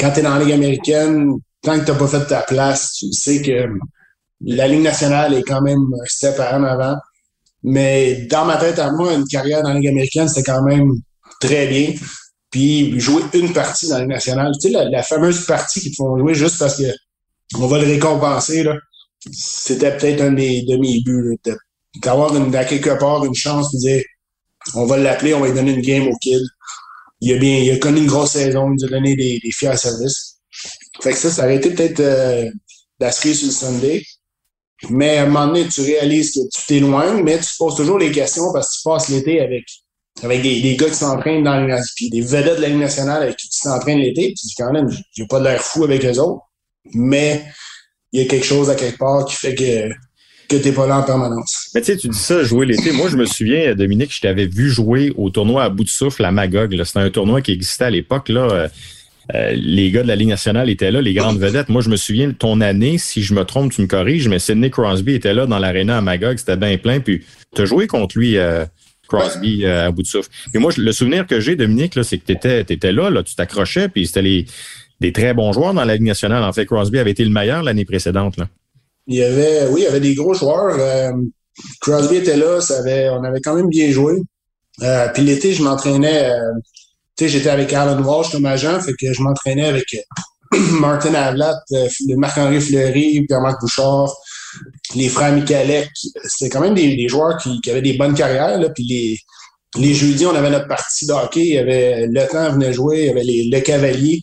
Quand 0.00 0.10
tu 0.12 0.20
es 0.20 0.22
dans 0.22 0.36
la 0.36 0.42
Ligue 0.42 0.54
américaine, 0.54 1.30
tant 1.62 1.78
que 1.78 1.84
tu 1.84 1.90
n'as 1.90 1.98
pas 1.98 2.08
fait 2.08 2.26
ta 2.26 2.40
place, 2.40 2.94
tu 2.94 3.12
sais 3.12 3.42
que 3.42 3.68
la 4.40 4.66
Ligue 4.66 4.82
nationale 4.82 5.34
est 5.34 5.42
quand 5.42 5.60
même 5.60 5.78
un 5.78 6.06
step 6.06 6.40
en 6.40 6.64
avant. 6.64 6.96
Mais 7.62 8.26
dans 8.30 8.46
ma 8.46 8.56
tête 8.56 8.78
à 8.78 8.90
moi, 8.92 9.12
une 9.12 9.26
carrière 9.26 9.62
dans 9.62 9.68
la 9.68 9.74
Ligue 9.74 9.88
américaine, 9.88 10.26
c'était 10.28 10.50
quand 10.50 10.62
même 10.62 10.90
très 11.38 11.66
bien. 11.66 11.92
Puis 12.50 12.98
jouer 12.98 13.22
une 13.34 13.52
partie 13.52 13.88
dans 13.88 13.96
la 13.96 14.00
Ligue 14.00 14.10
nationale, 14.12 14.52
tu 14.60 14.72
sais, 14.72 14.88
la, 14.90 15.02
fameuse 15.02 15.44
partie 15.44 15.80
qu'ils 15.80 15.94
font 15.94 16.18
jouer 16.18 16.34
juste 16.34 16.58
parce 16.58 16.78
que 16.78 16.90
on 17.58 17.66
va 17.66 17.78
le 17.78 17.86
récompenser, 17.86 18.62
là. 18.62 18.74
C'était 19.32 19.96
peut-être 19.96 20.22
un 20.22 20.32
des, 20.32 20.62
de 20.62 20.76
mes 20.76 21.00
buts, 21.04 21.36
d'avoir 22.02 22.34
à 22.34 22.64
quelque 22.64 22.98
part 22.98 23.24
une 23.24 23.34
chance 23.34 23.72
de 23.72 23.78
dire 23.78 24.02
on 24.74 24.86
va 24.86 24.96
l'appeler, 24.96 25.34
on 25.34 25.40
va 25.40 25.48
lui 25.48 25.54
donner 25.54 25.72
une 25.72 25.80
game 25.80 26.06
au 26.06 26.16
kid 26.18 26.40
il 27.26 27.34
a 27.34 27.38
bien, 27.38 27.58
il 27.58 27.70
a 27.72 27.78
connu 27.78 27.98
une 27.98 28.06
grosse 28.06 28.32
saison, 28.32 28.70
il 28.70 28.76
nous 28.78 28.84
a 28.84 28.88
donné 28.88 29.16
des, 29.16 29.40
des 29.42 29.50
fiers 29.50 29.76
services. 29.76 30.36
Fait 31.02 31.10
que 31.10 31.18
ça, 31.18 31.30
ça 31.30 31.44
aurait 31.44 31.56
été 31.56 31.70
peut-être 31.70 32.00
euh, 32.00 32.50
sur 33.10 33.46
le 33.46 33.52
Sunday. 33.52 34.04
Mais 34.90 35.18
à 35.18 35.24
un 35.24 35.26
moment 35.26 35.48
donné, 35.48 35.66
tu 35.66 35.80
réalises 35.80 36.32
que 36.32 36.40
tu 36.56 36.66
t'éloignes, 36.66 37.22
mais 37.24 37.38
tu 37.38 37.46
te 37.46 37.56
poses 37.58 37.74
toujours 37.74 37.98
les 37.98 38.12
questions 38.12 38.52
parce 38.52 38.68
que 38.68 38.76
tu 38.76 38.82
passes 38.84 39.08
l'été 39.08 39.40
avec, 39.40 39.64
avec 40.22 40.42
des, 40.42 40.76
gars 40.76 40.88
qui 40.88 40.94
s'entraînent 40.94 41.42
dans 41.42 41.56
les 41.56 41.76
puis 41.96 42.10
des 42.10 42.20
vedettes 42.20 42.58
de 42.58 42.62
la 42.62 42.68
Ligue 42.68 42.78
nationale 42.78 43.24
avec 43.24 43.36
qui 43.36 43.48
tu 43.48 43.60
t'entraînes 43.60 43.98
l'été. 43.98 44.32
Tu 44.38 44.46
dis 44.46 44.54
quand 44.56 44.72
même, 44.72 44.88
j'ai 45.12 45.26
pas 45.26 45.40
de 45.40 45.44
l'air 45.44 45.60
fou 45.60 45.82
avec 45.82 46.04
les 46.04 46.18
autres. 46.20 46.42
Mais 46.94 47.44
il 48.12 48.22
y 48.22 48.24
a 48.24 48.28
quelque 48.28 48.46
chose 48.46 48.70
à 48.70 48.76
quelque 48.76 48.98
part 48.98 49.24
qui 49.24 49.34
fait 49.34 49.54
que 49.56 49.90
que 50.48 50.56
t'es 50.56 50.72
pas 50.72 50.86
là 50.86 50.98
en 50.98 51.02
permanence. 51.02 51.70
Mais 51.74 51.80
tu 51.80 51.86
sais, 51.86 51.96
tu 51.96 52.08
dis 52.08 52.18
ça, 52.18 52.42
jouer 52.42 52.66
l'été. 52.66 52.92
Moi, 52.92 53.08
je 53.10 53.16
me 53.16 53.24
souviens, 53.26 53.74
Dominique, 53.74 54.14
je 54.14 54.20
t'avais 54.20 54.46
vu 54.46 54.70
jouer 54.70 55.12
au 55.16 55.30
tournoi 55.30 55.64
à 55.64 55.68
bout 55.68 55.84
de 55.84 55.88
souffle 55.88 56.24
à 56.24 56.30
Magog. 56.32 56.80
C'était 56.84 57.00
un 57.00 57.10
tournoi 57.10 57.40
qui 57.40 57.52
existait 57.52 57.84
à 57.84 57.90
l'époque. 57.90 58.28
là. 58.28 58.68
euh, 59.34 59.52
les 59.56 59.90
gars 59.90 60.02
de 60.02 60.08
la 60.08 60.14
Ligue 60.16 60.28
nationale 60.28 60.70
étaient 60.70 60.90
là, 60.92 61.00
les 61.00 61.12
grandes 61.12 61.38
vedettes. 61.40 61.68
Moi, 61.68 61.82
je 61.82 61.88
me 61.88 61.96
souviens 61.96 62.28
de 62.28 62.32
ton 62.32 62.60
année, 62.60 62.96
si 62.98 63.22
je 63.22 63.34
me 63.34 63.44
trompe, 63.44 63.72
tu 63.72 63.82
me 63.82 63.86
corriges, 63.88 64.28
mais 64.28 64.38
Sidney 64.38 64.70
Crosby 64.70 65.14
était 65.14 65.34
là 65.34 65.46
dans 65.46 65.58
l'aréna 65.58 65.98
à 65.98 66.00
Magog, 66.00 66.38
c'était 66.38 66.56
bien 66.56 66.78
plein, 66.78 67.00
puis 67.00 67.22
tu 67.54 67.62
as 67.62 67.64
joué 67.64 67.88
contre 67.88 68.16
lui, 68.16 68.38
euh, 68.38 68.64
Crosby, 69.08 69.66
à 69.66 69.90
bout 69.90 70.02
de 70.02 70.06
souffle. 70.06 70.28
Et 70.54 70.58
moi, 70.58 70.70
le 70.76 70.92
souvenir 70.92 71.26
que 71.26 71.40
j'ai, 71.40 71.56
Dominique, 71.56 71.98
c'est 72.04 72.18
que 72.18 72.32
tu 72.32 72.72
étais, 72.72 72.92
là, 72.92 73.10
là, 73.10 73.22
tu 73.24 73.34
t'accrochais, 73.34 73.88
puis 73.88 74.06
c'était 74.06 74.44
des 75.00 75.12
très 75.12 75.34
bons 75.34 75.52
joueurs 75.52 75.74
dans 75.74 75.84
la 75.84 75.94
Ligue 75.94 76.06
nationale. 76.06 76.44
En 76.44 76.52
fait, 76.52 76.64
Crosby 76.66 76.98
avait 76.98 77.10
été 77.10 77.24
le 77.24 77.30
meilleur 77.30 77.62
l'année 77.64 77.84
précédente. 77.84 78.36
Il 79.06 79.16
y 79.16 79.22
avait, 79.22 79.68
oui, 79.68 79.82
il 79.82 79.84
y 79.84 79.86
avait 79.86 80.00
des 80.00 80.14
gros 80.14 80.34
joueurs. 80.34 81.14
Crosby 81.80 82.16
était 82.16 82.36
là, 82.36 82.60
ça 82.60 82.78
avait, 82.78 83.08
on 83.10 83.22
avait 83.24 83.40
quand 83.40 83.54
même 83.54 83.68
bien 83.68 83.90
joué. 83.90 84.20
Euh, 84.82 85.08
puis 85.08 85.22
l'été, 85.22 85.52
je 85.52 85.62
m'entraînais, 85.62 86.30
euh, 86.30 86.52
tu 87.16 87.24
sais, 87.24 87.28
j'étais 87.28 87.48
avec 87.48 87.72
Alan 87.72 88.02
Walsh 88.02 88.30
comme 88.32 88.46
agent, 88.46 88.80
fait 88.80 88.92
que 88.92 89.12
je 89.12 89.22
m'entraînais 89.22 89.66
avec 89.66 89.86
euh, 89.94 90.58
Martin 90.80 91.14
Avlat, 91.14 91.58
Marc-Henri 92.16 92.60
Fleury, 92.60 93.24
Pierre-Marc 93.26 93.60
Bouchard, 93.60 94.14
les 94.94 95.08
frères 95.08 95.32
Michalek. 95.32 95.88
C'était 96.24 96.50
quand 96.50 96.60
même 96.60 96.74
des, 96.74 97.08
joueurs 97.08 97.38
qui, 97.38 97.58
avaient 97.70 97.82
des 97.82 97.94
bonnes 97.94 98.14
carrières. 98.14 98.58
Là, 98.58 98.68
puis 98.68 98.84
les, 98.84 99.18
les 99.80 99.94
jeudis, 99.94 100.26
on 100.26 100.34
avait 100.34 100.50
notre 100.50 100.68
partie 100.68 101.06
de 101.06 101.12
hockey. 101.12 101.40
Il 101.40 101.54
y 101.54 101.58
avait 101.58 102.06
Le 102.06 102.26
Temps 102.28 102.52
venait 102.52 102.72
jouer, 102.72 103.00
il 103.00 103.06
y 103.06 103.10
avait 103.10 103.24
les, 103.24 103.48
le 103.50 103.60
Cavalier. 103.60 104.20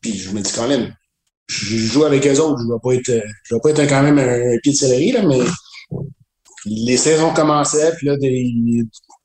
Puis 0.00 0.18
je 0.18 0.30
me 0.30 0.40
dis 0.40 0.52
quand 0.52 0.68
même, 0.68 0.92
je 1.48 1.76
joue 1.76 2.04
avec 2.04 2.26
eux 2.26 2.40
autres. 2.40 2.60
Je 2.62 2.72
vais 2.72 2.80
pas 2.82 2.94
être, 2.94 3.26
je 3.44 3.54
vais 3.54 3.60
pas 3.60 3.70
être 3.70 3.88
quand 3.88 4.02
même 4.02 4.18
un, 4.18 4.58
pied 4.62 4.72
de 4.72 4.76
céleri, 4.76 5.12
là, 5.12 5.22
mais 5.22 5.40
les 6.66 6.96
saisons 6.96 7.32
commençaient, 7.32 7.94
puis 7.96 8.06
là, 8.06 8.16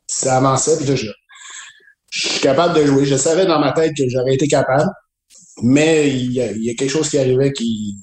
ça 0.08 0.38
avançait, 0.38 0.78
puis 0.78 0.96
je, 0.96 1.08
suis 2.12 2.42
capable 2.42 2.76
de 2.76 2.86
jouer. 2.86 3.06
Je 3.06 3.16
savais 3.16 3.46
dans 3.46 3.60
ma 3.60 3.72
tête 3.72 3.94
que 3.96 4.04
j'aurais 4.10 4.34
été 4.34 4.48
capable, 4.48 4.90
mais 5.64 6.10
il 6.10 6.32
y, 6.34 6.42
a, 6.42 6.74
quelque 6.74 6.90
chose 6.90 7.10
qui 7.10 7.18
arrivait 7.18 7.54
qui, 7.54 7.96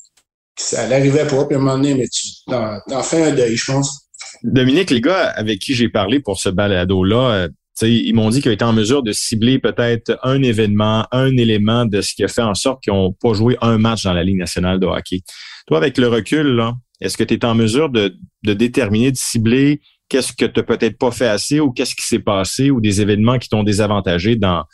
ça 0.59 0.89
n'arrivait 0.89 1.27
pas, 1.27 1.45
puis 1.45 1.57
à 1.57 1.59
un 1.59 1.63
moment 1.63 1.77
donné, 1.77 1.95
mais 1.95 2.09
tu 2.09 2.29
t'en, 2.47 3.03
fais 3.03 3.25
un 3.25 3.35
deuil, 3.35 3.57
je 3.57 3.73
pense. 3.73 4.09
Dominique, 4.43 4.91
les 4.91 5.01
gars 5.01 5.29
avec 5.31 5.59
qui 5.59 5.75
j'ai 5.75 5.89
parlé 5.89 6.21
pour 6.21 6.39
ce 6.39 6.49
balado-là, 6.49 7.49
ils 7.83 8.15
m'ont 8.15 8.31
dit 8.31 8.41
qu'ils 8.41 8.53
étaient 8.53 8.65
en 8.65 8.73
mesure 8.73 9.03
de 9.03 9.13
cibler 9.13 9.59
peut-être 9.59 10.19
un 10.23 10.43
événement, 10.43 11.07
un 11.13 11.37
élément 11.37 11.85
de 11.85 12.01
ce 12.01 12.15
qui 12.15 12.25
a 12.25 12.29
fait 12.29 12.43
en 12.43 12.55
sorte 12.55 12.83
qu'ils 12.83 12.93
n'ont 12.93 13.13
pas 13.13 13.35
joué 13.35 13.57
un 13.61 13.79
match 13.79 14.05
dans 14.05 14.15
la 14.15 14.25
Ligue 14.25 14.39
nationale 14.39 14.81
de 14.81 14.87
hockey. 14.87 15.21
Toi, 15.67 15.79
avec 15.79 15.99
le 15.99 16.09
recul, 16.09 16.63
est-ce 17.01 17.17
que 17.17 17.25
tu 17.25 17.35
es 17.35 17.45
en 17.45 17.55
mesure 17.55 17.91
de, 17.91 18.17
déterminer, 18.43 19.13
de 19.13 19.17
cibler 19.17 19.81
qu'est-ce 20.09 20.33
que 20.33 20.45
tu 20.45 20.61
n'as 20.61 20.63
peut-être 20.63 20.99
pas 20.99 21.11
fait 21.11 21.27
assez 21.27 21.61
ou 21.61 21.73
qu'est-ce 21.73 21.95
qui 21.95 22.07
s'est 22.07 22.21
passé 22.21 22.71
ou 22.71 22.81
des 22.81 23.01
événements 23.01 23.39
qui 23.39 23.49
t'ont 23.49 23.65
désavantagé 23.65 24.37
dans, 24.37 24.65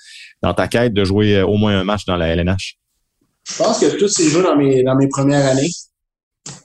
dans 0.42 0.52
ta 0.52 0.68
quête 0.68 0.92
de 0.92 1.04
jouer 1.04 1.38
euh, 1.38 1.46
au 1.46 1.56
moins 1.56 1.80
un 1.80 1.84
match 1.84 2.04
dans 2.04 2.16
la 2.16 2.28
LNH? 2.28 2.76
Je 3.48 3.56
pense 3.56 3.80
que 3.80 3.96
tout 3.98 4.08
s'est 4.08 4.28
joué 4.28 4.42
dans 4.42 4.56
mes, 4.56 4.82
dans 4.84 4.94
mes 4.94 5.08
premières 5.08 5.44
années. 5.46 5.70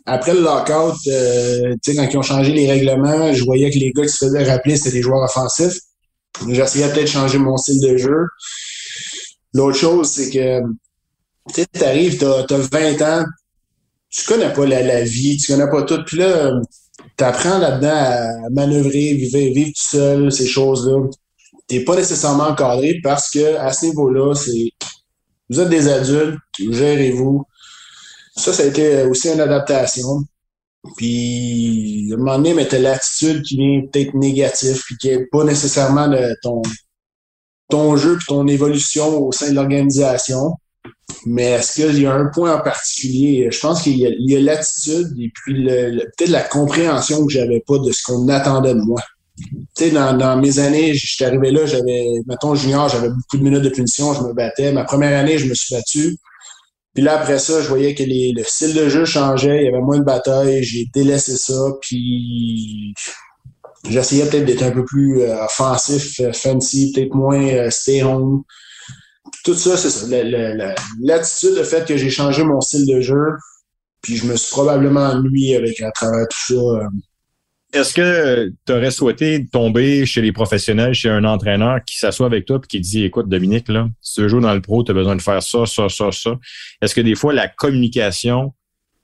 Après 0.05 0.33
le 0.33 0.41
lockout, 0.41 0.97
euh, 1.07 1.75
quand 1.85 2.07
ils 2.11 2.17
ont 2.17 2.21
changé 2.21 2.51
les 2.51 2.69
règlements, 2.69 3.33
je 3.33 3.43
voyais 3.43 3.69
que 3.69 3.77
les 3.77 3.91
gars 3.91 4.03
qui 4.03 4.09
se 4.09 4.25
faisaient 4.25 4.43
rappeler, 4.43 4.75
c'était 4.75 4.97
des 4.97 5.01
joueurs 5.01 5.23
offensifs. 5.23 5.79
J'essayais 6.49 6.87
peut-être 6.91 7.05
de 7.05 7.09
changer 7.09 7.37
mon 7.37 7.57
style 7.57 7.81
de 7.81 7.97
jeu. 7.97 8.27
L'autre 9.53 9.77
chose, 9.77 10.09
c'est 10.11 10.29
que 10.29 10.61
tu 11.53 11.83
arrives, 11.83 12.17
tu 12.17 12.25
as, 12.25 12.45
20 12.49 13.01
ans, 13.01 13.25
tu 14.09 14.25
connais 14.25 14.53
pas 14.53 14.65
la, 14.65 15.03
vie, 15.03 15.37
tu 15.37 15.51
connais 15.51 15.69
pas 15.69 15.83
tout. 15.83 16.03
Puis 16.05 16.17
là, 16.17 16.51
tu 17.17 17.23
apprends 17.23 17.57
là-dedans 17.57 17.89
à 17.89 18.49
manœuvrer, 18.51 19.13
vivre, 19.13 19.37
vivre 19.37 19.69
tout 19.69 19.87
seul, 19.97 20.31
ces 20.31 20.47
choses-là. 20.47 21.07
Tu 21.67 21.83
pas 21.83 21.95
nécessairement 21.95 22.49
encadré 22.49 22.99
parce 23.03 23.29
que 23.29 23.57
à 23.57 23.73
ce 23.73 23.87
niveau-là, 23.87 24.33
c'est 24.35 24.71
vous 25.49 25.61
êtes 25.61 25.69
des 25.69 25.87
adultes, 25.87 26.39
gérez-vous. 26.59 27.45
Ça, 28.35 28.53
ça 28.53 28.63
a 28.63 28.65
été 28.65 29.03
aussi 29.03 29.29
une 29.29 29.39
adaptation. 29.39 30.23
Puis, 30.95 32.07
à 32.11 32.15
un 32.15 32.17
moment 32.17 32.37
donné, 32.37 32.53
mais 32.53 32.67
t'as 32.67 32.79
l'attitude 32.79 33.43
qui 33.43 33.57
vient 33.57 33.81
peut-être 33.91 34.13
négative, 34.13 34.81
puis 34.85 34.97
qui 34.97 35.09
n'est 35.09 35.25
pas 35.25 35.43
nécessairement 35.43 36.07
de 36.07 36.35
ton, 36.41 36.61
ton 37.69 37.97
jeu 37.97 38.17
puis 38.17 38.25
ton 38.27 38.47
évolution 38.47 39.19
au 39.19 39.31
sein 39.31 39.49
de 39.49 39.55
l'organisation. 39.55 40.53
Mais 41.25 41.51
est-ce 41.51 41.81
qu'il 41.81 42.01
y 42.01 42.05
a 42.05 42.13
un 42.13 42.27
point 42.27 42.55
en 42.55 42.61
particulier? 42.61 43.49
Je 43.51 43.59
pense 43.59 43.81
qu'il 43.81 43.97
y 43.97 44.35
a 44.35 44.39
l'attitude 44.39 45.07
et 45.19 45.31
puis 45.33 45.65
peut-être 45.65 46.29
la 46.29 46.43
compréhension 46.43 47.25
que 47.25 47.31
j'avais 47.31 47.63
pas 47.65 47.79
de 47.79 47.91
ce 47.91 48.03
qu'on 48.03 48.27
attendait 48.29 48.73
de 48.73 48.81
moi. 48.81 49.01
Tu 49.37 49.45
sais, 49.75 49.91
dans, 49.91 50.17
dans, 50.17 50.37
mes 50.37 50.59
années, 50.59 50.93
j'étais 50.95 51.25
arrivé 51.25 51.51
là, 51.51 51.65
j'avais, 51.65 52.05
mettons, 52.27 52.55
junior, 52.55 52.89
j'avais 52.89 53.09
beaucoup 53.09 53.37
de 53.37 53.43
minutes 53.43 53.61
de 53.61 53.69
punition, 53.69 54.13
je 54.13 54.21
me 54.23 54.33
battais. 54.33 54.71
Ma 54.71 54.83
première 54.83 55.19
année, 55.19 55.37
je 55.37 55.47
me 55.47 55.53
suis 55.53 55.75
battu. 55.75 56.17
Puis 56.97 57.03
là, 57.03 57.19
après 57.19 57.37
ça, 57.37 57.61
je 57.61 57.67
voyais 57.67 57.93
que 57.93 58.01
les, 58.01 58.33
le 58.35 58.43
style 58.43 58.73
de 58.73 58.89
jeu 58.89 59.05
changeait, 59.05 59.57
il 59.57 59.65
y 59.65 59.67
avait 59.67 59.81
moins 59.81 59.99
de 59.99 60.03
bataille, 60.03 60.63
j'ai 60.63 60.89
délaissé 60.91 61.37
ça, 61.37 61.53
puis 61.79 62.91
j'essayais 63.87 64.25
peut-être 64.25 64.45
d'être 64.45 64.63
un 64.63 64.71
peu 64.71 64.83
plus 64.83 65.21
euh, 65.21 65.45
offensif, 65.45 66.19
euh, 66.21 66.33
fancy, 66.33 66.91
peut-être 66.91 67.13
moins 67.13 67.39
euh, 67.49 67.69
stay 67.69 68.01
home 68.01 68.41
tout 69.43 69.53
ça, 69.53 69.77
c'est 69.77 69.91
ça. 69.91 70.07
L'attitude, 71.03 71.53
le, 71.55 71.63
fait 71.63 71.87
que 71.87 71.97
j'ai 71.97 72.09
changé 72.09 72.43
mon 72.43 72.61
style 72.61 72.87
de 72.87 72.99
jeu, 72.99 73.27
puis 74.01 74.17
je 74.17 74.25
me 74.25 74.35
suis 74.35 74.49
probablement 74.49 75.01
ennuyé 75.01 75.55
avec 75.55 75.79
à 75.83 75.91
travers 75.91 76.25
tout 76.27 76.55
ça. 76.55 76.87
Est-ce 77.73 77.93
que 77.93 78.53
tu 78.65 78.73
aurais 78.73 78.91
souhaité 78.91 79.45
tomber 79.51 80.05
chez 80.05 80.21
les 80.21 80.31
professionnels, 80.31 80.93
chez 80.93 81.09
un 81.09 81.25
entraîneur 81.25 81.79
qui 81.85 81.97
s'assoit 81.97 82.25
avec 82.25 82.45
toi 82.45 82.59
et 82.63 82.67
qui 82.67 82.79
dit 82.79 83.03
Écoute, 83.03 83.27
Dominique, 83.27 83.67
là, 83.67 83.89
si 84.01 84.15
tu 84.15 84.21
veux 84.21 84.29
jouer 84.29 84.41
dans 84.41 84.53
le 84.53 84.61
pro, 84.61 84.83
tu 84.83 84.91
as 84.91 84.93
besoin 84.93 85.15
de 85.15 85.21
faire 85.21 85.43
ça, 85.43 85.65
ça, 85.65 85.89
ça, 85.89 86.11
ça. 86.11 86.35
Est-ce 86.81 86.95
que 86.95 87.01
des 87.01 87.15
fois, 87.15 87.33
la 87.33 87.49
communication 87.49 88.53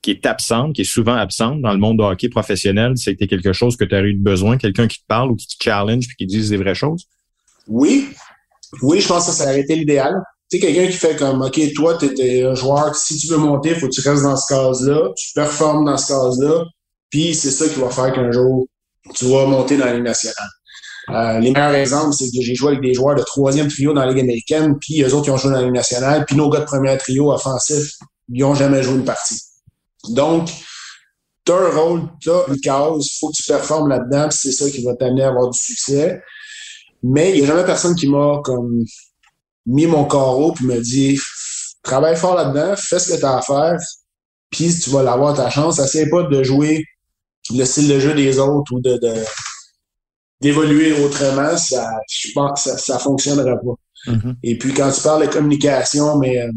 qui 0.01 0.11
est 0.11 0.25
absente, 0.25 0.75
qui 0.75 0.81
est 0.81 0.85
souvent 0.85 1.15
absente 1.15 1.61
dans 1.61 1.71
le 1.71 1.77
monde 1.77 1.97
de 1.97 2.03
hockey 2.03 2.29
professionnel, 2.29 2.93
c'était 2.95 3.27
quelque 3.27 3.53
chose 3.53 3.75
que 3.75 3.85
tu 3.85 3.95
as 3.95 4.01
eu 4.01 4.13
besoin, 4.13 4.57
quelqu'un 4.57 4.87
qui 4.87 4.99
te 4.99 5.05
parle 5.07 5.31
ou 5.31 5.35
qui 5.35 5.47
te 5.47 5.61
challenge 5.61 6.07
puis 6.07 6.15
qui 6.17 6.25
dise 6.25 6.49
des 6.49 6.57
vraies 6.57 6.75
choses? 6.75 7.05
Oui, 7.67 8.09
oui, 8.81 9.01
je 9.01 9.07
pense 9.07 9.27
que 9.27 9.31
ça 9.33 9.45
aurait 9.45 9.61
été 9.61 9.75
l'idéal. 9.75 10.13
Tu 10.49 10.57
sais, 10.57 10.65
quelqu'un 10.65 10.91
qui 10.91 10.97
fait 10.97 11.15
comme, 11.15 11.41
OK, 11.41 11.59
toi, 11.73 11.97
tu 11.97 12.13
es 12.19 12.43
un 12.43 12.55
joueur, 12.55 12.95
si 12.95 13.17
tu 13.17 13.27
veux 13.27 13.37
monter, 13.37 13.75
faut 13.75 13.87
que 13.87 13.93
tu 13.93 14.07
restes 14.07 14.23
dans 14.23 14.35
ce 14.35 14.53
case-là, 14.53 15.09
tu 15.15 15.33
performes 15.33 15.85
dans 15.85 15.97
ce 15.97 16.07
case-là, 16.07 16.65
puis 17.13 17.35
c'est 17.35 17.51
ça 17.51 17.69
qui 17.69 17.79
va 17.79 17.91
faire 17.91 18.11
qu'un 18.11 18.31
jour, 18.31 18.65
tu 19.13 19.25
vas 19.25 19.45
monter 19.45 19.77
dans 19.77 19.85
la 19.85 19.93
Ligue 19.93 20.03
nationale. 20.03 20.49
Euh, 21.11 21.39
les 21.41 21.51
meilleurs 21.51 21.75
exemples, 21.75 22.11
c'est 22.15 22.25
que 22.25 22.41
j'ai 22.41 22.55
joué 22.55 22.69
avec 22.69 22.81
des 22.81 22.95
joueurs 22.95 23.13
de 23.13 23.21
troisième 23.21 23.67
trio 23.67 23.93
dans 23.93 24.01
la 24.01 24.11
Ligue 24.11 24.21
américaine, 24.21 24.79
puis 24.81 25.03
eux 25.03 25.13
autres, 25.13 25.27
ils 25.27 25.31
ont 25.31 25.37
joué 25.37 25.51
dans 25.51 25.59
la 25.59 25.65
Ligue 25.65 25.75
nationale, 25.75 26.25
puis 26.25 26.35
nos 26.35 26.49
gars 26.49 26.61
de 26.61 26.65
premier 26.65 26.97
trio 26.97 27.31
offensif, 27.31 27.91
ils 28.29 28.41
n'ont 28.41 28.55
jamais 28.55 28.81
joué 28.81 28.95
une 28.95 29.05
partie. 29.05 29.39
Donc, 30.09 30.49
tu 31.45 31.51
as 31.51 31.55
un 31.55 31.69
rôle, 31.69 32.01
tu 32.19 32.31
as 32.31 32.45
une 32.47 32.59
case, 32.59 33.05
il 33.05 33.17
faut 33.19 33.29
que 33.29 33.35
tu 33.35 33.43
performes 33.43 33.89
là-dedans, 33.89 34.29
puis 34.29 34.39
c'est 34.41 34.51
ça 34.51 34.67
qui 34.71 34.83
va 34.83 34.95
t'amener 34.95 35.21
à 35.21 35.27
avoir 35.27 35.51
du 35.51 35.59
succès. 35.59 36.19
Mais 37.03 37.29
il 37.29 37.41
n'y 37.41 37.43
a 37.43 37.45
jamais 37.45 37.63
personne 37.63 37.93
qui 37.93 38.09
m'a 38.09 38.41
comme 38.43 38.83
mis 39.67 39.85
mon 39.85 40.05
carreau 40.05 40.53
puis 40.53 40.65
me 40.65 40.81
dit 40.81 41.19
travaille 41.83 42.15
fort 42.15 42.35
là-dedans, 42.35 42.73
fais 42.75 42.97
ce 42.97 43.13
que 43.13 43.19
tu 43.19 43.25
as 43.25 43.37
à 43.37 43.41
faire, 43.43 43.77
puis 44.49 44.73
tu 44.79 44.89
vas 44.89 45.03
l'avoir 45.03 45.35
ta 45.35 45.51
chance. 45.51 45.77
Essaye 45.77 46.09
pas 46.09 46.23
de 46.23 46.41
jouer 46.41 46.83
le 47.51 47.65
style 47.65 47.87
de 47.87 47.99
jeu 47.99 48.13
des 48.13 48.39
autres 48.39 48.71
ou 48.73 48.79
de, 48.79 48.99
d'évoluer 50.41 50.93
autrement, 51.03 51.57
ça, 51.57 51.89
je 52.09 52.31
pense 52.33 52.63
ça, 52.63 52.77
ça 52.77 52.99
fonctionnera 52.99 53.55
pas. 53.57 54.11
Mm-hmm. 54.11 54.35
Et 54.43 54.57
puis 54.57 54.73
quand 54.73 54.91
tu 54.91 55.01
parles 55.01 55.27
de 55.27 55.31
communication, 55.31 56.17
mais 56.17 56.41
euh, 56.41 56.51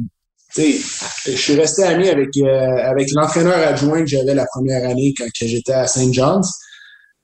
tu 0.55 0.81
sais, 0.81 1.33
je 1.33 1.37
suis 1.37 1.55
resté 1.55 1.85
ami 1.85 2.09
avec 2.09 2.31
euh, 2.37 2.77
avec 2.85 3.11
l'entraîneur 3.12 3.59
adjoint 3.59 4.01
que 4.01 4.07
j'avais 4.07 4.35
la 4.35 4.46
première 4.46 4.88
année 4.88 5.14
quand 5.16 5.27
j'étais 5.35 5.72
à 5.72 5.87
St. 5.87 6.12
John's, 6.12 6.51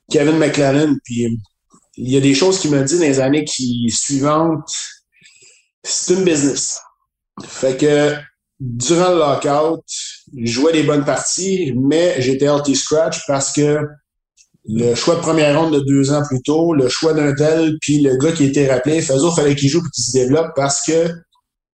Kevin 0.09 0.37
McLennan, 0.37 0.97
puis 1.03 1.39
il 1.97 2.11
y 2.11 2.17
a 2.17 2.21
des 2.21 2.33
choses 2.33 2.59
qu'il 2.59 2.71
m'a 2.71 2.81
dit 2.81 2.97
dans 2.97 3.05
les 3.05 3.19
années 3.19 3.45
qui 3.45 3.89
suivantes. 3.89 4.71
C'est 5.83 6.13
une 6.13 6.23
business. 6.23 6.79
Fait 7.45 7.77
que 7.77 8.15
durant 8.63 9.09
le 9.09 9.17
lockout, 9.17 9.83
je 10.37 10.51
jouais 10.51 10.71
des 10.71 10.83
bonnes 10.83 11.03
parties, 11.03 11.73
mais 11.75 12.21
j'étais 12.21 12.45
healthy 12.45 12.75
scratch 12.75 13.25
parce 13.27 13.51
que 13.51 13.79
le 14.65 14.95
choix 14.95 15.15
de 15.15 15.19
première 15.19 15.59
ronde 15.59 15.73
de 15.73 15.79
deux 15.81 16.13
ans 16.13 16.23
plus 16.25 16.41
tôt, 16.41 16.73
le 16.73 16.87
choix 16.87 17.13
d'un 17.13 17.35
tel, 17.35 17.75
puis 17.81 17.99
le 17.99 18.15
gars 18.15 18.31
qui 18.31 18.45
était 18.45 18.71
rappelé, 18.71 19.01
Fazo, 19.01 19.31
fallait 19.31 19.55
qu'il 19.55 19.67
joue 19.67 19.81
pour 19.81 19.91
qu'il 19.91 20.05
se 20.05 20.13
développe 20.13 20.51
parce 20.55 20.81
que 20.85 21.09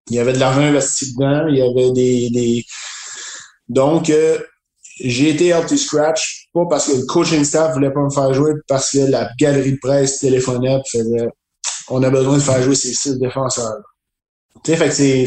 il 0.09 0.15
y 0.15 0.19
avait 0.19 0.33
de 0.33 0.39
l'argent 0.39 0.61
investi 0.61 1.13
dedans, 1.13 1.47
il 1.47 1.57
y 1.57 1.61
avait 1.61 1.91
des, 1.91 2.29
des... 2.31 2.65
donc 3.67 4.09
euh, 4.09 4.39
j'ai 4.99 5.29
été 5.29 5.49
healthy 5.49 5.77
scratch, 5.77 6.47
pas 6.51 6.65
parce 6.67 6.87
que 6.87 6.97
le 6.97 7.05
coaching 7.05 7.43
staff 7.43 7.73
voulait 7.73 7.93
pas 7.93 8.01
me 8.01 8.09
faire 8.09 8.33
jouer, 8.33 8.53
parce 8.67 8.89
que 8.89 8.97
la 9.11 9.29
galerie 9.39 9.73
de 9.73 9.79
presse 9.79 10.17
téléphonait 10.17 10.73
et 10.73 10.97
faisait 10.97 11.29
on 11.91 12.01
a 12.01 12.09
besoin 12.09 12.37
de 12.37 12.41
faire 12.41 12.61
jouer 12.61 12.75
ces 12.75 12.93
six 12.93 13.17
défenseurs. 13.19 13.81
Tu 14.63 14.75
sais, 14.75 14.91
c'est, 14.91 15.25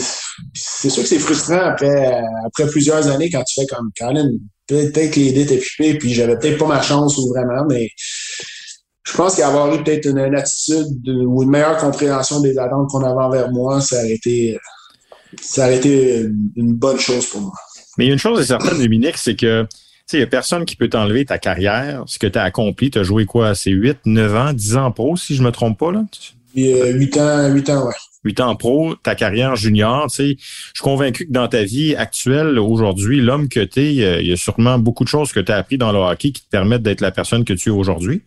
c'est 0.55 0.91
sûr 0.91 1.03
que 1.03 1.09
c'est 1.09 1.19
frustrant 1.19 1.61
après, 1.61 2.23
après 2.47 2.67
plusieurs 2.67 3.09
années 3.09 3.31
quand 3.31 3.43
tu 3.45 3.61
fais 3.61 3.67
comme 3.67 3.91
Colin. 3.99 4.31
Peut-être 4.67 5.11
que 5.11 5.21
les 5.21 5.33
dés 5.33 5.43
étaient 5.43 5.59
pipés, 5.59 5.99
puis 5.99 6.13
j'avais 6.13 6.39
peut-être 6.39 6.59
pas 6.59 6.67
ma 6.67 6.83
chance 6.83 7.17
ou 7.19 7.29
vraiment, 7.29 7.65
mais 7.69 7.89
je 9.05 9.17
pense 9.17 9.37
qu'avoir 9.37 9.75
eu 9.75 9.83
peut-être 9.83 10.07
une, 10.07 10.19
attitude 10.19 11.09
ou 11.09 11.43
une 11.43 11.51
meilleure 11.51 11.77
compréhension 11.77 12.41
des 12.41 12.57
attentes 12.59 12.89
qu'on 12.91 13.03
avait 13.03 13.25
envers 13.25 13.51
moi, 13.51 13.81
ça 13.81 14.01
a 14.01 14.07
été 14.07 14.59
ça 15.41 15.65
aurait 15.65 15.79
été 15.79 16.27
une 16.57 16.75
bonne 16.75 16.99
chose 16.99 17.27
pour 17.27 17.41
moi. 17.41 17.53
Mais 17.97 18.05
il 18.05 18.09
y 18.09 18.11
a 18.11 18.13
une 18.13 18.19
chose 18.19 18.41
est 18.41 18.45
certaine, 18.45 18.79
Dominique, 18.79 19.17
c'est 19.17 19.37
que 19.37 19.67
il 20.13 20.19
n'y 20.19 20.25
a 20.25 20.27
personne 20.27 20.67
qui 20.67 20.77
peut 20.77 20.91
t'enlever 20.91 21.25
ta 21.25 21.39
carrière, 21.39 22.05
ce 22.07 22.19
que 22.19 22.27
tu 22.27 22.39
as 22.39 22.43
accompli. 22.43 22.91
Tu 22.91 22.99
as 22.99 23.03
joué 23.03 23.25
quoi? 23.25 23.55
C'est 23.55 23.71
8, 23.71 24.01
9 24.05 24.37
ans, 24.37 24.53
10 24.53 24.77
ans 24.77 24.93
pro, 24.93 25.17
si 25.17 25.35
je 25.35 25.43
me 25.43 25.51
trompe 25.51 25.79
pas, 25.79 25.91
là? 25.91 26.05
8 26.55 27.17
ans, 27.17 27.49
8 27.49 27.71
ans, 27.71 27.87
ouais. 27.87 27.95
8 28.25 28.41
ans 28.41 28.57
pro, 28.57 28.95
ta 29.03 29.15
carrière 29.15 29.57
junior, 29.57 30.07
tu 30.09 30.17
sais, 30.17 30.37
je 30.39 30.71
suis 30.75 30.83
convaincu 30.83 31.27
que 31.27 31.33
dans 31.33 31.49
ta 31.49 31.65
vie 31.65 31.95
actuelle, 31.95 32.59
aujourd'hui, 32.59 33.21
l'homme 33.21 33.49
que 33.49 33.61
tu 33.61 33.81
es, 33.81 33.95
il 34.21 34.27
y 34.27 34.33
a 34.33 34.37
sûrement 34.37 34.79
beaucoup 34.79 35.05
de 35.05 35.09
choses 35.09 35.33
que 35.33 35.41
tu 35.41 35.51
as 35.53 35.57
appris 35.57 35.79
dans 35.79 35.93
le 35.93 35.99
hockey 35.99 36.33
qui 36.33 36.43
te 36.43 36.49
permettent 36.51 36.83
d'être 36.83 37.01
la 37.01 37.11
personne 37.11 37.45
que 37.45 37.53
tu 37.53 37.71
es 37.71 37.73
aujourd'hui. 37.73 38.23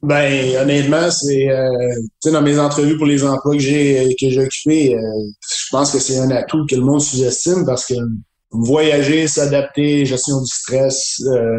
Ben, 0.00 0.56
honnêtement, 0.62 1.10
c'est 1.10 1.50
euh, 1.50 1.68
dans 2.26 2.42
mes 2.42 2.58
entrevues 2.58 2.96
pour 2.96 3.06
les 3.06 3.24
emplois 3.24 3.56
que 3.56 3.60
j'ai 3.60 4.14
que 4.20 4.30
j'ai 4.30 4.40
occupés, 4.40 4.94
euh, 4.94 5.00
je 5.40 5.66
pense 5.72 5.92
que 5.92 5.98
c'est 5.98 6.18
un 6.18 6.30
atout 6.30 6.64
que 6.70 6.76
le 6.76 6.82
monde 6.82 7.00
sous-estime 7.00 7.64
parce 7.66 7.84
que 7.86 7.94
voyager, 8.50 9.26
s'adapter, 9.26 10.06
gestion 10.06 10.40
du 10.40 10.46
stress, 10.46 11.20
euh, 11.26 11.58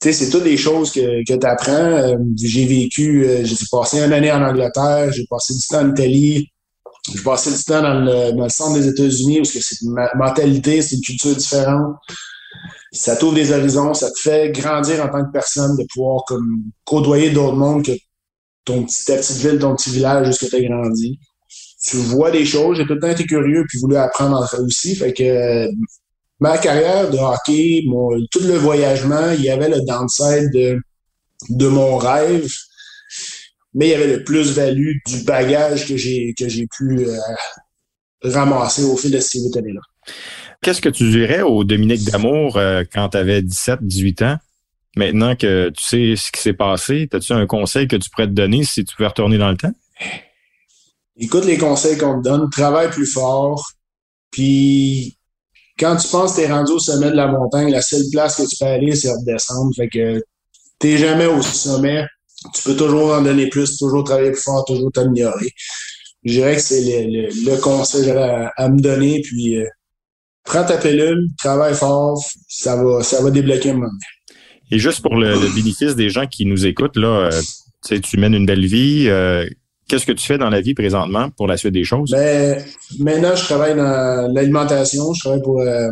c'est 0.00 0.30
toutes 0.30 0.44
des 0.44 0.56
choses 0.56 0.92
que, 0.92 1.24
que 1.24 1.38
tu 1.38 1.46
apprends. 1.46 1.72
Euh, 1.72 2.16
j'ai 2.36 2.66
vécu, 2.66 3.24
euh, 3.24 3.44
j'ai 3.44 3.56
passé 3.70 4.00
une 4.00 4.12
année 4.12 4.30
en 4.30 4.42
Angleterre, 4.42 5.12
j'ai 5.12 5.26
passé 5.28 5.54
du 5.54 5.66
temps 5.66 5.80
en 5.80 5.90
Italie, 5.90 6.50
j'ai 7.12 7.22
passé 7.22 7.52
du 7.52 7.62
temps 7.62 7.82
dans 7.82 8.00
le, 8.00 8.48
centre 8.48 8.78
des 8.78 8.88
États-Unis 8.88 9.40
où 9.40 9.44
c'est 9.44 9.60
une 9.82 9.94
mentalité, 10.16 10.82
c'est 10.82 10.96
une 10.96 11.02
culture 11.02 11.36
différente. 11.36 11.96
Ça 12.92 13.16
t'ouvre 13.16 13.34
des 13.34 13.52
horizons, 13.52 13.94
ça 13.94 14.10
te 14.10 14.18
fait 14.18 14.50
grandir 14.50 15.04
en 15.04 15.08
tant 15.08 15.24
que 15.24 15.32
personne, 15.32 15.76
de 15.76 15.84
pouvoir 15.92 16.24
comme 16.26 16.62
côtoyer 16.84 17.30
d'autres 17.30 17.56
mondes 17.56 17.84
que 17.84 17.92
ton 18.64 18.84
ta 18.84 19.16
petite 19.16 19.36
ville, 19.38 19.58
ton 19.58 19.76
petit 19.76 19.90
village 19.90 20.26
jusqu'à 20.26 20.48
tu 20.48 20.56
as 20.56 20.62
grandi. 20.62 21.18
Tu 21.82 21.96
vois 21.98 22.30
des 22.30 22.44
choses, 22.44 22.78
j'ai 22.78 22.86
tout 22.86 22.94
le 22.94 23.00
temps 23.00 23.08
été 23.08 23.24
curieux 23.24 23.64
puis 23.68 23.78
voulu 23.78 23.96
apprendre 23.96 24.44
aussi. 24.60 24.96
Fait 24.96 25.12
que 25.12 25.68
ma 26.40 26.58
carrière 26.58 27.10
de 27.10 27.18
hockey, 27.18 27.82
mon, 27.86 28.10
tout 28.30 28.40
le 28.40 28.56
voyagement, 28.56 29.30
il 29.30 29.42
y 29.42 29.50
avait 29.50 29.68
le 29.68 29.80
downside 29.82 30.50
de, 30.52 30.80
de 31.50 31.68
mon 31.68 31.96
rêve, 31.96 32.50
mais 33.76 33.88
il 33.88 33.90
y 33.90 33.94
avait 33.94 34.16
le 34.16 34.24
plus-value 34.24 34.96
du 35.06 35.22
bagage 35.24 35.86
que 35.86 35.96
j'ai 35.96 36.34
que 36.36 36.48
j'ai 36.48 36.66
pu 36.66 37.06
euh, 37.06 37.18
ramasser 38.24 38.82
au 38.82 38.96
fil 38.96 39.10
de 39.12 39.20
ces 39.20 39.38
huit 39.38 39.56
années-là. 39.56 39.82
Qu'est-ce 40.62 40.80
que 40.80 40.88
tu 40.88 41.08
dirais 41.10 41.42
au 41.42 41.62
Dominique 41.62 42.02
Damour 42.04 42.56
euh, 42.56 42.84
quand 42.90 43.10
tu 43.10 43.18
avais 43.18 43.42
17, 43.42 43.80
18 43.82 44.22
ans? 44.22 44.36
Maintenant 44.96 45.36
que 45.36 45.68
tu 45.68 45.84
sais 45.84 46.14
ce 46.16 46.32
qui 46.32 46.40
s'est 46.40 46.54
passé, 46.54 47.06
as-tu 47.12 47.34
un 47.34 47.46
conseil 47.46 47.86
que 47.86 47.96
tu 47.96 48.08
pourrais 48.08 48.26
te 48.26 48.32
donner 48.32 48.64
si 48.64 48.82
tu 48.82 48.96
pouvais 48.96 49.08
retourner 49.08 49.36
dans 49.36 49.50
le 49.50 49.58
temps? 49.58 49.72
Écoute 51.18 51.44
les 51.44 51.58
conseils 51.58 51.98
qu'on 51.98 52.22
te 52.22 52.28
donne, 52.28 52.48
travaille 52.48 52.88
plus 52.88 53.06
fort, 53.06 53.62
puis 54.30 55.18
quand 55.78 55.96
tu 55.96 56.08
penses 56.08 56.32
que 56.32 56.40
tu 56.40 56.46
es 56.46 56.50
rendu 56.50 56.72
au 56.72 56.78
sommet 56.78 57.10
de 57.10 57.16
la 57.16 57.26
montagne, 57.26 57.70
la 57.70 57.82
seule 57.82 58.04
place 58.10 58.36
que 58.36 58.48
tu 58.48 58.56
peux 58.58 58.64
aller, 58.64 58.94
c'est 58.94 59.10
redescendre. 59.10 59.70
Fait 59.76 59.88
que 59.88 60.22
t'es 60.78 60.96
jamais 60.96 61.26
au 61.26 61.42
sommet. 61.42 62.06
Tu 62.54 62.62
peux 62.62 62.76
toujours 62.76 63.12
en 63.12 63.22
donner 63.22 63.48
plus, 63.48 63.76
toujours 63.76 64.04
travailler 64.04 64.32
plus 64.32 64.42
fort, 64.42 64.64
toujours 64.64 64.92
t'améliorer. 64.92 65.50
Je 66.24 66.32
dirais 66.32 66.56
que 66.56 66.62
c'est 66.62 66.82
le, 67.06 67.28
le, 67.50 67.60
conseil 67.60 68.10
à, 68.10 68.52
à, 68.56 68.68
me 68.68 68.80
donner. 68.80 69.20
Puis 69.22 69.56
euh, 69.56 69.64
prends 70.44 70.64
ta 70.64 70.76
pilule, 70.76 71.28
travaille 71.38 71.74
fort, 71.74 72.22
ça 72.48 72.82
va, 72.82 73.02
ça 73.02 73.22
va 73.22 73.30
débloquer 73.30 73.70
un 73.70 73.74
moment. 73.74 73.90
Et 74.70 74.78
juste 74.78 75.00
pour 75.00 75.14
le, 75.16 75.54
bénéfice 75.54 75.94
des 75.94 76.10
gens 76.10 76.26
qui 76.26 76.44
nous 76.44 76.66
écoutent, 76.66 76.96
là, 76.96 77.30
euh, 77.30 77.98
tu 78.00 78.16
mènes 78.16 78.34
une 78.34 78.46
belle 78.46 78.66
vie. 78.66 79.06
Euh, 79.08 79.46
Qu'est-ce 79.88 80.04
que 80.04 80.12
tu 80.12 80.26
fais 80.26 80.38
dans 80.38 80.50
la 80.50 80.60
vie 80.60 80.74
présentement 80.74 81.30
pour 81.30 81.46
la 81.46 81.56
suite 81.56 81.72
des 81.72 81.84
choses? 81.84 82.10
Ben, 82.10 82.60
maintenant, 82.98 83.36
je 83.36 83.44
travaille 83.44 83.76
dans 83.76 84.32
l'alimentation. 84.34 85.14
Je 85.14 85.20
travaille 85.20 85.42
pour 85.42 85.60
euh, 85.60 85.90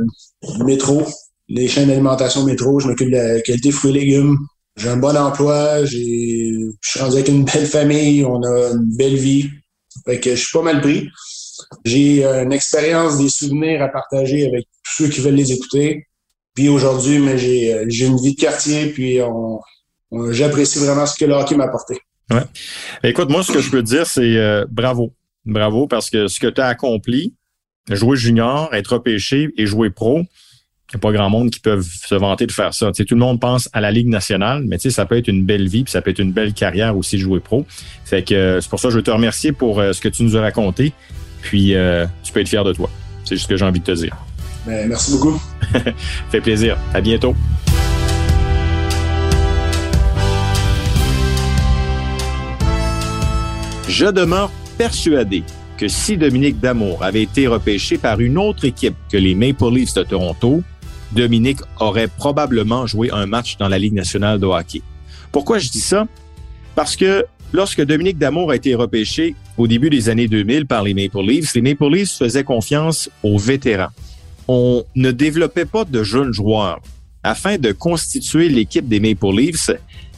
Métro, 0.64 1.04
les 1.48 1.68
chaînes 1.68 1.86
d'alimentation 1.86 2.42
Métro. 2.42 2.80
Je 2.80 2.88
m'occupe 2.88 3.10
de 3.10 3.16
la 3.16 3.40
qualité 3.40 3.70
fruits 3.70 3.92
et 3.92 4.00
légumes. 4.00 4.36
J'ai 4.76 4.88
un 4.88 4.96
bon 4.96 5.16
emploi. 5.16 5.84
J'ai, 5.84 6.52
je 6.80 6.90
suis 6.90 7.00
rendu 7.00 7.14
avec 7.14 7.28
une 7.28 7.44
belle 7.44 7.66
famille. 7.66 8.24
On 8.24 8.42
a 8.42 8.72
une 8.72 8.96
belle 8.96 9.16
vie. 9.16 9.50
Fait 10.06 10.20
que 10.20 10.30
je 10.30 10.40
suis 10.40 10.52
pas 10.52 10.62
mal 10.62 10.80
pris. 10.80 11.08
J'ai 11.84 12.24
une 12.24 12.52
expérience, 12.52 13.18
des 13.18 13.28
souvenirs 13.28 13.82
à 13.82 13.88
partager 13.88 14.46
avec 14.46 14.66
tous 14.82 15.04
ceux 15.04 15.08
qui 15.08 15.20
veulent 15.20 15.34
les 15.34 15.52
écouter. 15.52 16.06
Puis 16.54 16.68
aujourd'hui, 16.68 17.18
mais 17.18 17.38
j'ai, 17.38 17.84
j'ai 17.88 18.06
une 18.06 18.20
vie 18.20 18.34
de 18.34 18.40
quartier. 18.40 18.86
Puis 18.86 19.20
on, 19.22 19.60
j'apprécie 20.30 20.78
vraiment 20.78 21.06
ce 21.06 21.16
que 21.16 21.24
le 21.24 21.56
m'a 21.56 21.64
apporté. 21.64 21.98
Ouais. 22.30 22.44
Écoute, 23.02 23.30
moi, 23.30 23.42
ce 23.42 23.52
que 23.52 23.60
je 23.60 23.70
peux 23.70 23.82
te 23.82 23.88
dire, 23.88 24.06
c'est 24.06 24.36
euh, 24.36 24.64
bravo. 24.70 25.12
Bravo, 25.44 25.86
parce 25.86 26.08
que 26.10 26.26
ce 26.26 26.40
que 26.40 26.46
tu 26.46 26.60
as 26.60 26.66
accompli, 26.66 27.34
jouer 27.90 28.16
junior, 28.16 28.72
être 28.72 28.94
repêché 28.94 29.50
et 29.56 29.66
jouer 29.66 29.90
pro, 29.90 30.22
n'y 30.94 31.00
a 31.00 31.00
pas 31.00 31.12
grand 31.12 31.30
monde 31.30 31.50
qui 31.50 31.60
peuvent 31.60 31.86
se 31.86 32.14
vanter 32.14 32.46
de 32.46 32.52
faire 32.52 32.74
ça. 32.74 32.90
tout 32.92 33.04
le 33.10 33.20
monde 33.20 33.40
pense 33.40 33.68
à 33.72 33.80
la 33.80 33.90
Ligue 33.90 34.08
nationale, 34.08 34.64
mais 34.66 34.78
ça 34.78 35.06
peut 35.06 35.16
être 35.16 35.28
une 35.28 35.44
belle 35.44 35.68
vie, 35.68 35.84
puis 35.84 35.92
ça 35.92 36.02
peut 36.02 36.10
être 36.10 36.18
une 36.18 36.32
belle 36.32 36.52
carrière 36.52 36.96
aussi 36.96 37.16
de 37.16 37.20
jouer 37.22 37.40
pro. 37.40 37.66
Fait 38.04 38.22
que 38.22 38.34
euh, 38.34 38.60
c'est 38.60 38.70
pour 38.70 38.80
ça 38.80 38.88
que 38.88 38.92
je 38.92 38.98
veux 38.98 39.02
te 39.02 39.10
remercier 39.10 39.52
pour 39.52 39.80
euh, 39.80 39.92
ce 39.92 40.00
que 40.00 40.08
tu 40.08 40.22
nous 40.22 40.36
as 40.36 40.40
raconté. 40.40 40.92
Puis 41.42 41.74
tu 42.22 42.32
peux 42.32 42.40
être 42.40 42.48
fier 42.48 42.64
de 42.64 42.72
toi. 42.72 42.88
C'est 43.24 43.34
juste 43.34 43.44
ce 43.44 43.48
que 43.48 43.56
j'ai 43.56 43.66
envie 43.66 43.80
de 43.80 43.84
te 43.84 43.92
dire. 43.92 44.16
Ben, 44.66 44.88
merci 44.88 45.12
beaucoup. 45.12 45.40
fait 46.30 46.40
plaisir. 46.40 46.78
À 46.94 47.02
bientôt. 47.02 47.34
Je 53.88 54.06
demeure 54.06 54.50
persuadé 54.78 55.42
que 55.76 55.88
si 55.88 56.16
Dominique 56.16 56.60
Damour 56.60 57.02
avait 57.02 57.22
été 57.22 57.46
repêché 57.46 57.98
par 57.98 58.20
une 58.20 58.38
autre 58.38 58.64
équipe 58.64 58.94
que 59.10 59.16
les 59.16 59.34
Maple 59.34 59.70
Leafs 59.72 59.94
de 59.94 60.02
Toronto, 60.02 60.62
Dominique 61.14 61.60
aurait 61.78 62.08
probablement 62.08 62.86
joué 62.86 63.10
un 63.12 63.26
match 63.26 63.56
dans 63.56 63.68
la 63.68 63.78
Ligue 63.78 63.94
nationale 63.94 64.38
de 64.38 64.46
hockey. 64.46 64.82
Pourquoi 65.32 65.58
je 65.58 65.70
dis 65.70 65.80
ça? 65.80 66.06
Parce 66.74 66.96
que 66.96 67.24
lorsque 67.52 67.82
Dominique 67.84 68.18
Damour 68.18 68.50
a 68.50 68.56
été 68.56 68.74
repêché 68.74 69.34
au 69.56 69.66
début 69.66 69.90
des 69.90 70.08
années 70.08 70.28
2000 70.28 70.66
par 70.66 70.82
les 70.82 70.94
Maple 70.94 71.24
Leafs, 71.24 71.54
les 71.54 71.62
Maple 71.62 71.88
Leafs 71.88 72.18
faisaient 72.18 72.44
confiance 72.44 73.08
aux 73.22 73.38
vétérans. 73.38 73.90
On 74.48 74.84
ne 74.94 75.10
développait 75.10 75.64
pas 75.64 75.84
de 75.84 76.02
jeunes 76.02 76.32
joueurs. 76.32 76.80
Afin 77.22 77.56
de 77.56 77.72
constituer 77.72 78.48
l'équipe 78.48 78.86
des 78.86 79.00
Maple 79.00 79.34
Leafs, 79.34 79.70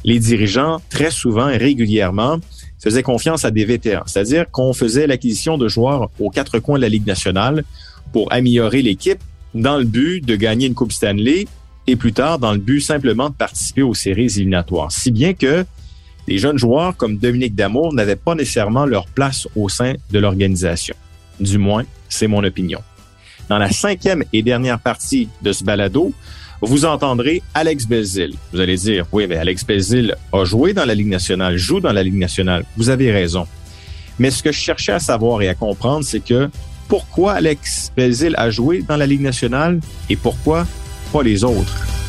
les 0.04 0.18
dirigeants, 0.18 0.80
très 0.90 1.10
souvent 1.10 1.48
et 1.48 1.56
régulièrement, 1.56 2.38
faisait 2.82 3.02
confiance 3.02 3.44
à 3.44 3.50
des 3.50 3.64
vétérans. 3.64 4.04
C'est-à-dire 4.06 4.50
qu'on 4.50 4.72
faisait 4.72 5.06
l'acquisition 5.06 5.58
de 5.58 5.68
joueurs 5.68 6.10
aux 6.18 6.30
quatre 6.30 6.58
coins 6.58 6.76
de 6.76 6.82
la 6.82 6.88
Ligue 6.88 7.06
nationale 7.06 7.64
pour 8.12 8.32
améliorer 8.32 8.82
l'équipe 8.82 9.20
dans 9.56 9.78
le 9.78 9.84
but 9.84 10.24
de 10.24 10.36
gagner 10.36 10.66
une 10.66 10.74
Coupe 10.74 10.92
Stanley 10.92 11.46
et 11.86 11.96
plus 11.96 12.12
tard 12.12 12.38
dans 12.38 12.52
le 12.52 12.58
but 12.58 12.80
simplement 12.80 13.30
de 13.30 13.34
participer 13.34 13.82
aux 13.82 13.94
séries 13.94 14.26
éliminatoires. 14.36 14.92
Si 14.92 15.10
bien 15.10 15.34
que 15.34 15.64
les 16.28 16.38
jeunes 16.38 16.58
joueurs 16.58 16.96
comme 16.96 17.16
Dominique 17.16 17.54
Damour 17.54 17.94
n'avaient 17.94 18.16
pas 18.16 18.34
nécessairement 18.34 18.84
leur 18.84 19.06
place 19.06 19.48
au 19.56 19.68
sein 19.68 19.94
de 20.10 20.18
l'organisation. 20.18 20.94
Du 21.40 21.58
moins, 21.58 21.84
c'est 22.08 22.26
mon 22.26 22.42
opinion. 22.44 22.80
Dans 23.48 23.58
la 23.58 23.70
cinquième 23.70 24.24
et 24.32 24.42
dernière 24.42 24.80
partie 24.80 25.28
de 25.42 25.52
ce 25.52 25.62
balado, 25.62 26.12
vous 26.60 26.84
entendrez 26.84 27.42
Alex 27.54 27.86
Belzil. 27.86 28.34
Vous 28.52 28.60
allez 28.60 28.76
dire, 28.76 29.06
oui, 29.12 29.26
mais 29.28 29.36
Alex 29.36 29.64
Belzil 29.64 30.16
a 30.32 30.44
joué 30.44 30.72
dans 30.72 30.84
la 30.84 30.94
Ligue 30.94 31.08
nationale, 31.08 31.56
joue 31.56 31.80
dans 31.80 31.92
la 31.92 32.02
Ligue 32.02 32.18
nationale. 32.18 32.64
Vous 32.76 32.88
avez 32.88 33.12
raison. 33.12 33.46
Mais 34.18 34.30
ce 34.30 34.42
que 34.42 34.50
je 34.50 34.58
cherchais 34.58 34.92
à 34.92 34.98
savoir 34.98 35.42
et 35.42 35.48
à 35.48 35.54
comprendre, 35.54 36.04
c'est 36.04 36.24
que 36.24 36.50
pourquoi 36.88 37.32
Alex 37.32 37.92
Belzil 37.96 38.34
a 38.36 38.50
joué 38.50 38.82
dans 38.86 38.96
la 38.96 39.06
Ligue 39.06 39.22
nationale 39.22 39.80
et 40.08 40.16
pourquoi 40.16 40.66
pas 41.12 41.22
les 41.22 41.44
autres? 41.44 42.05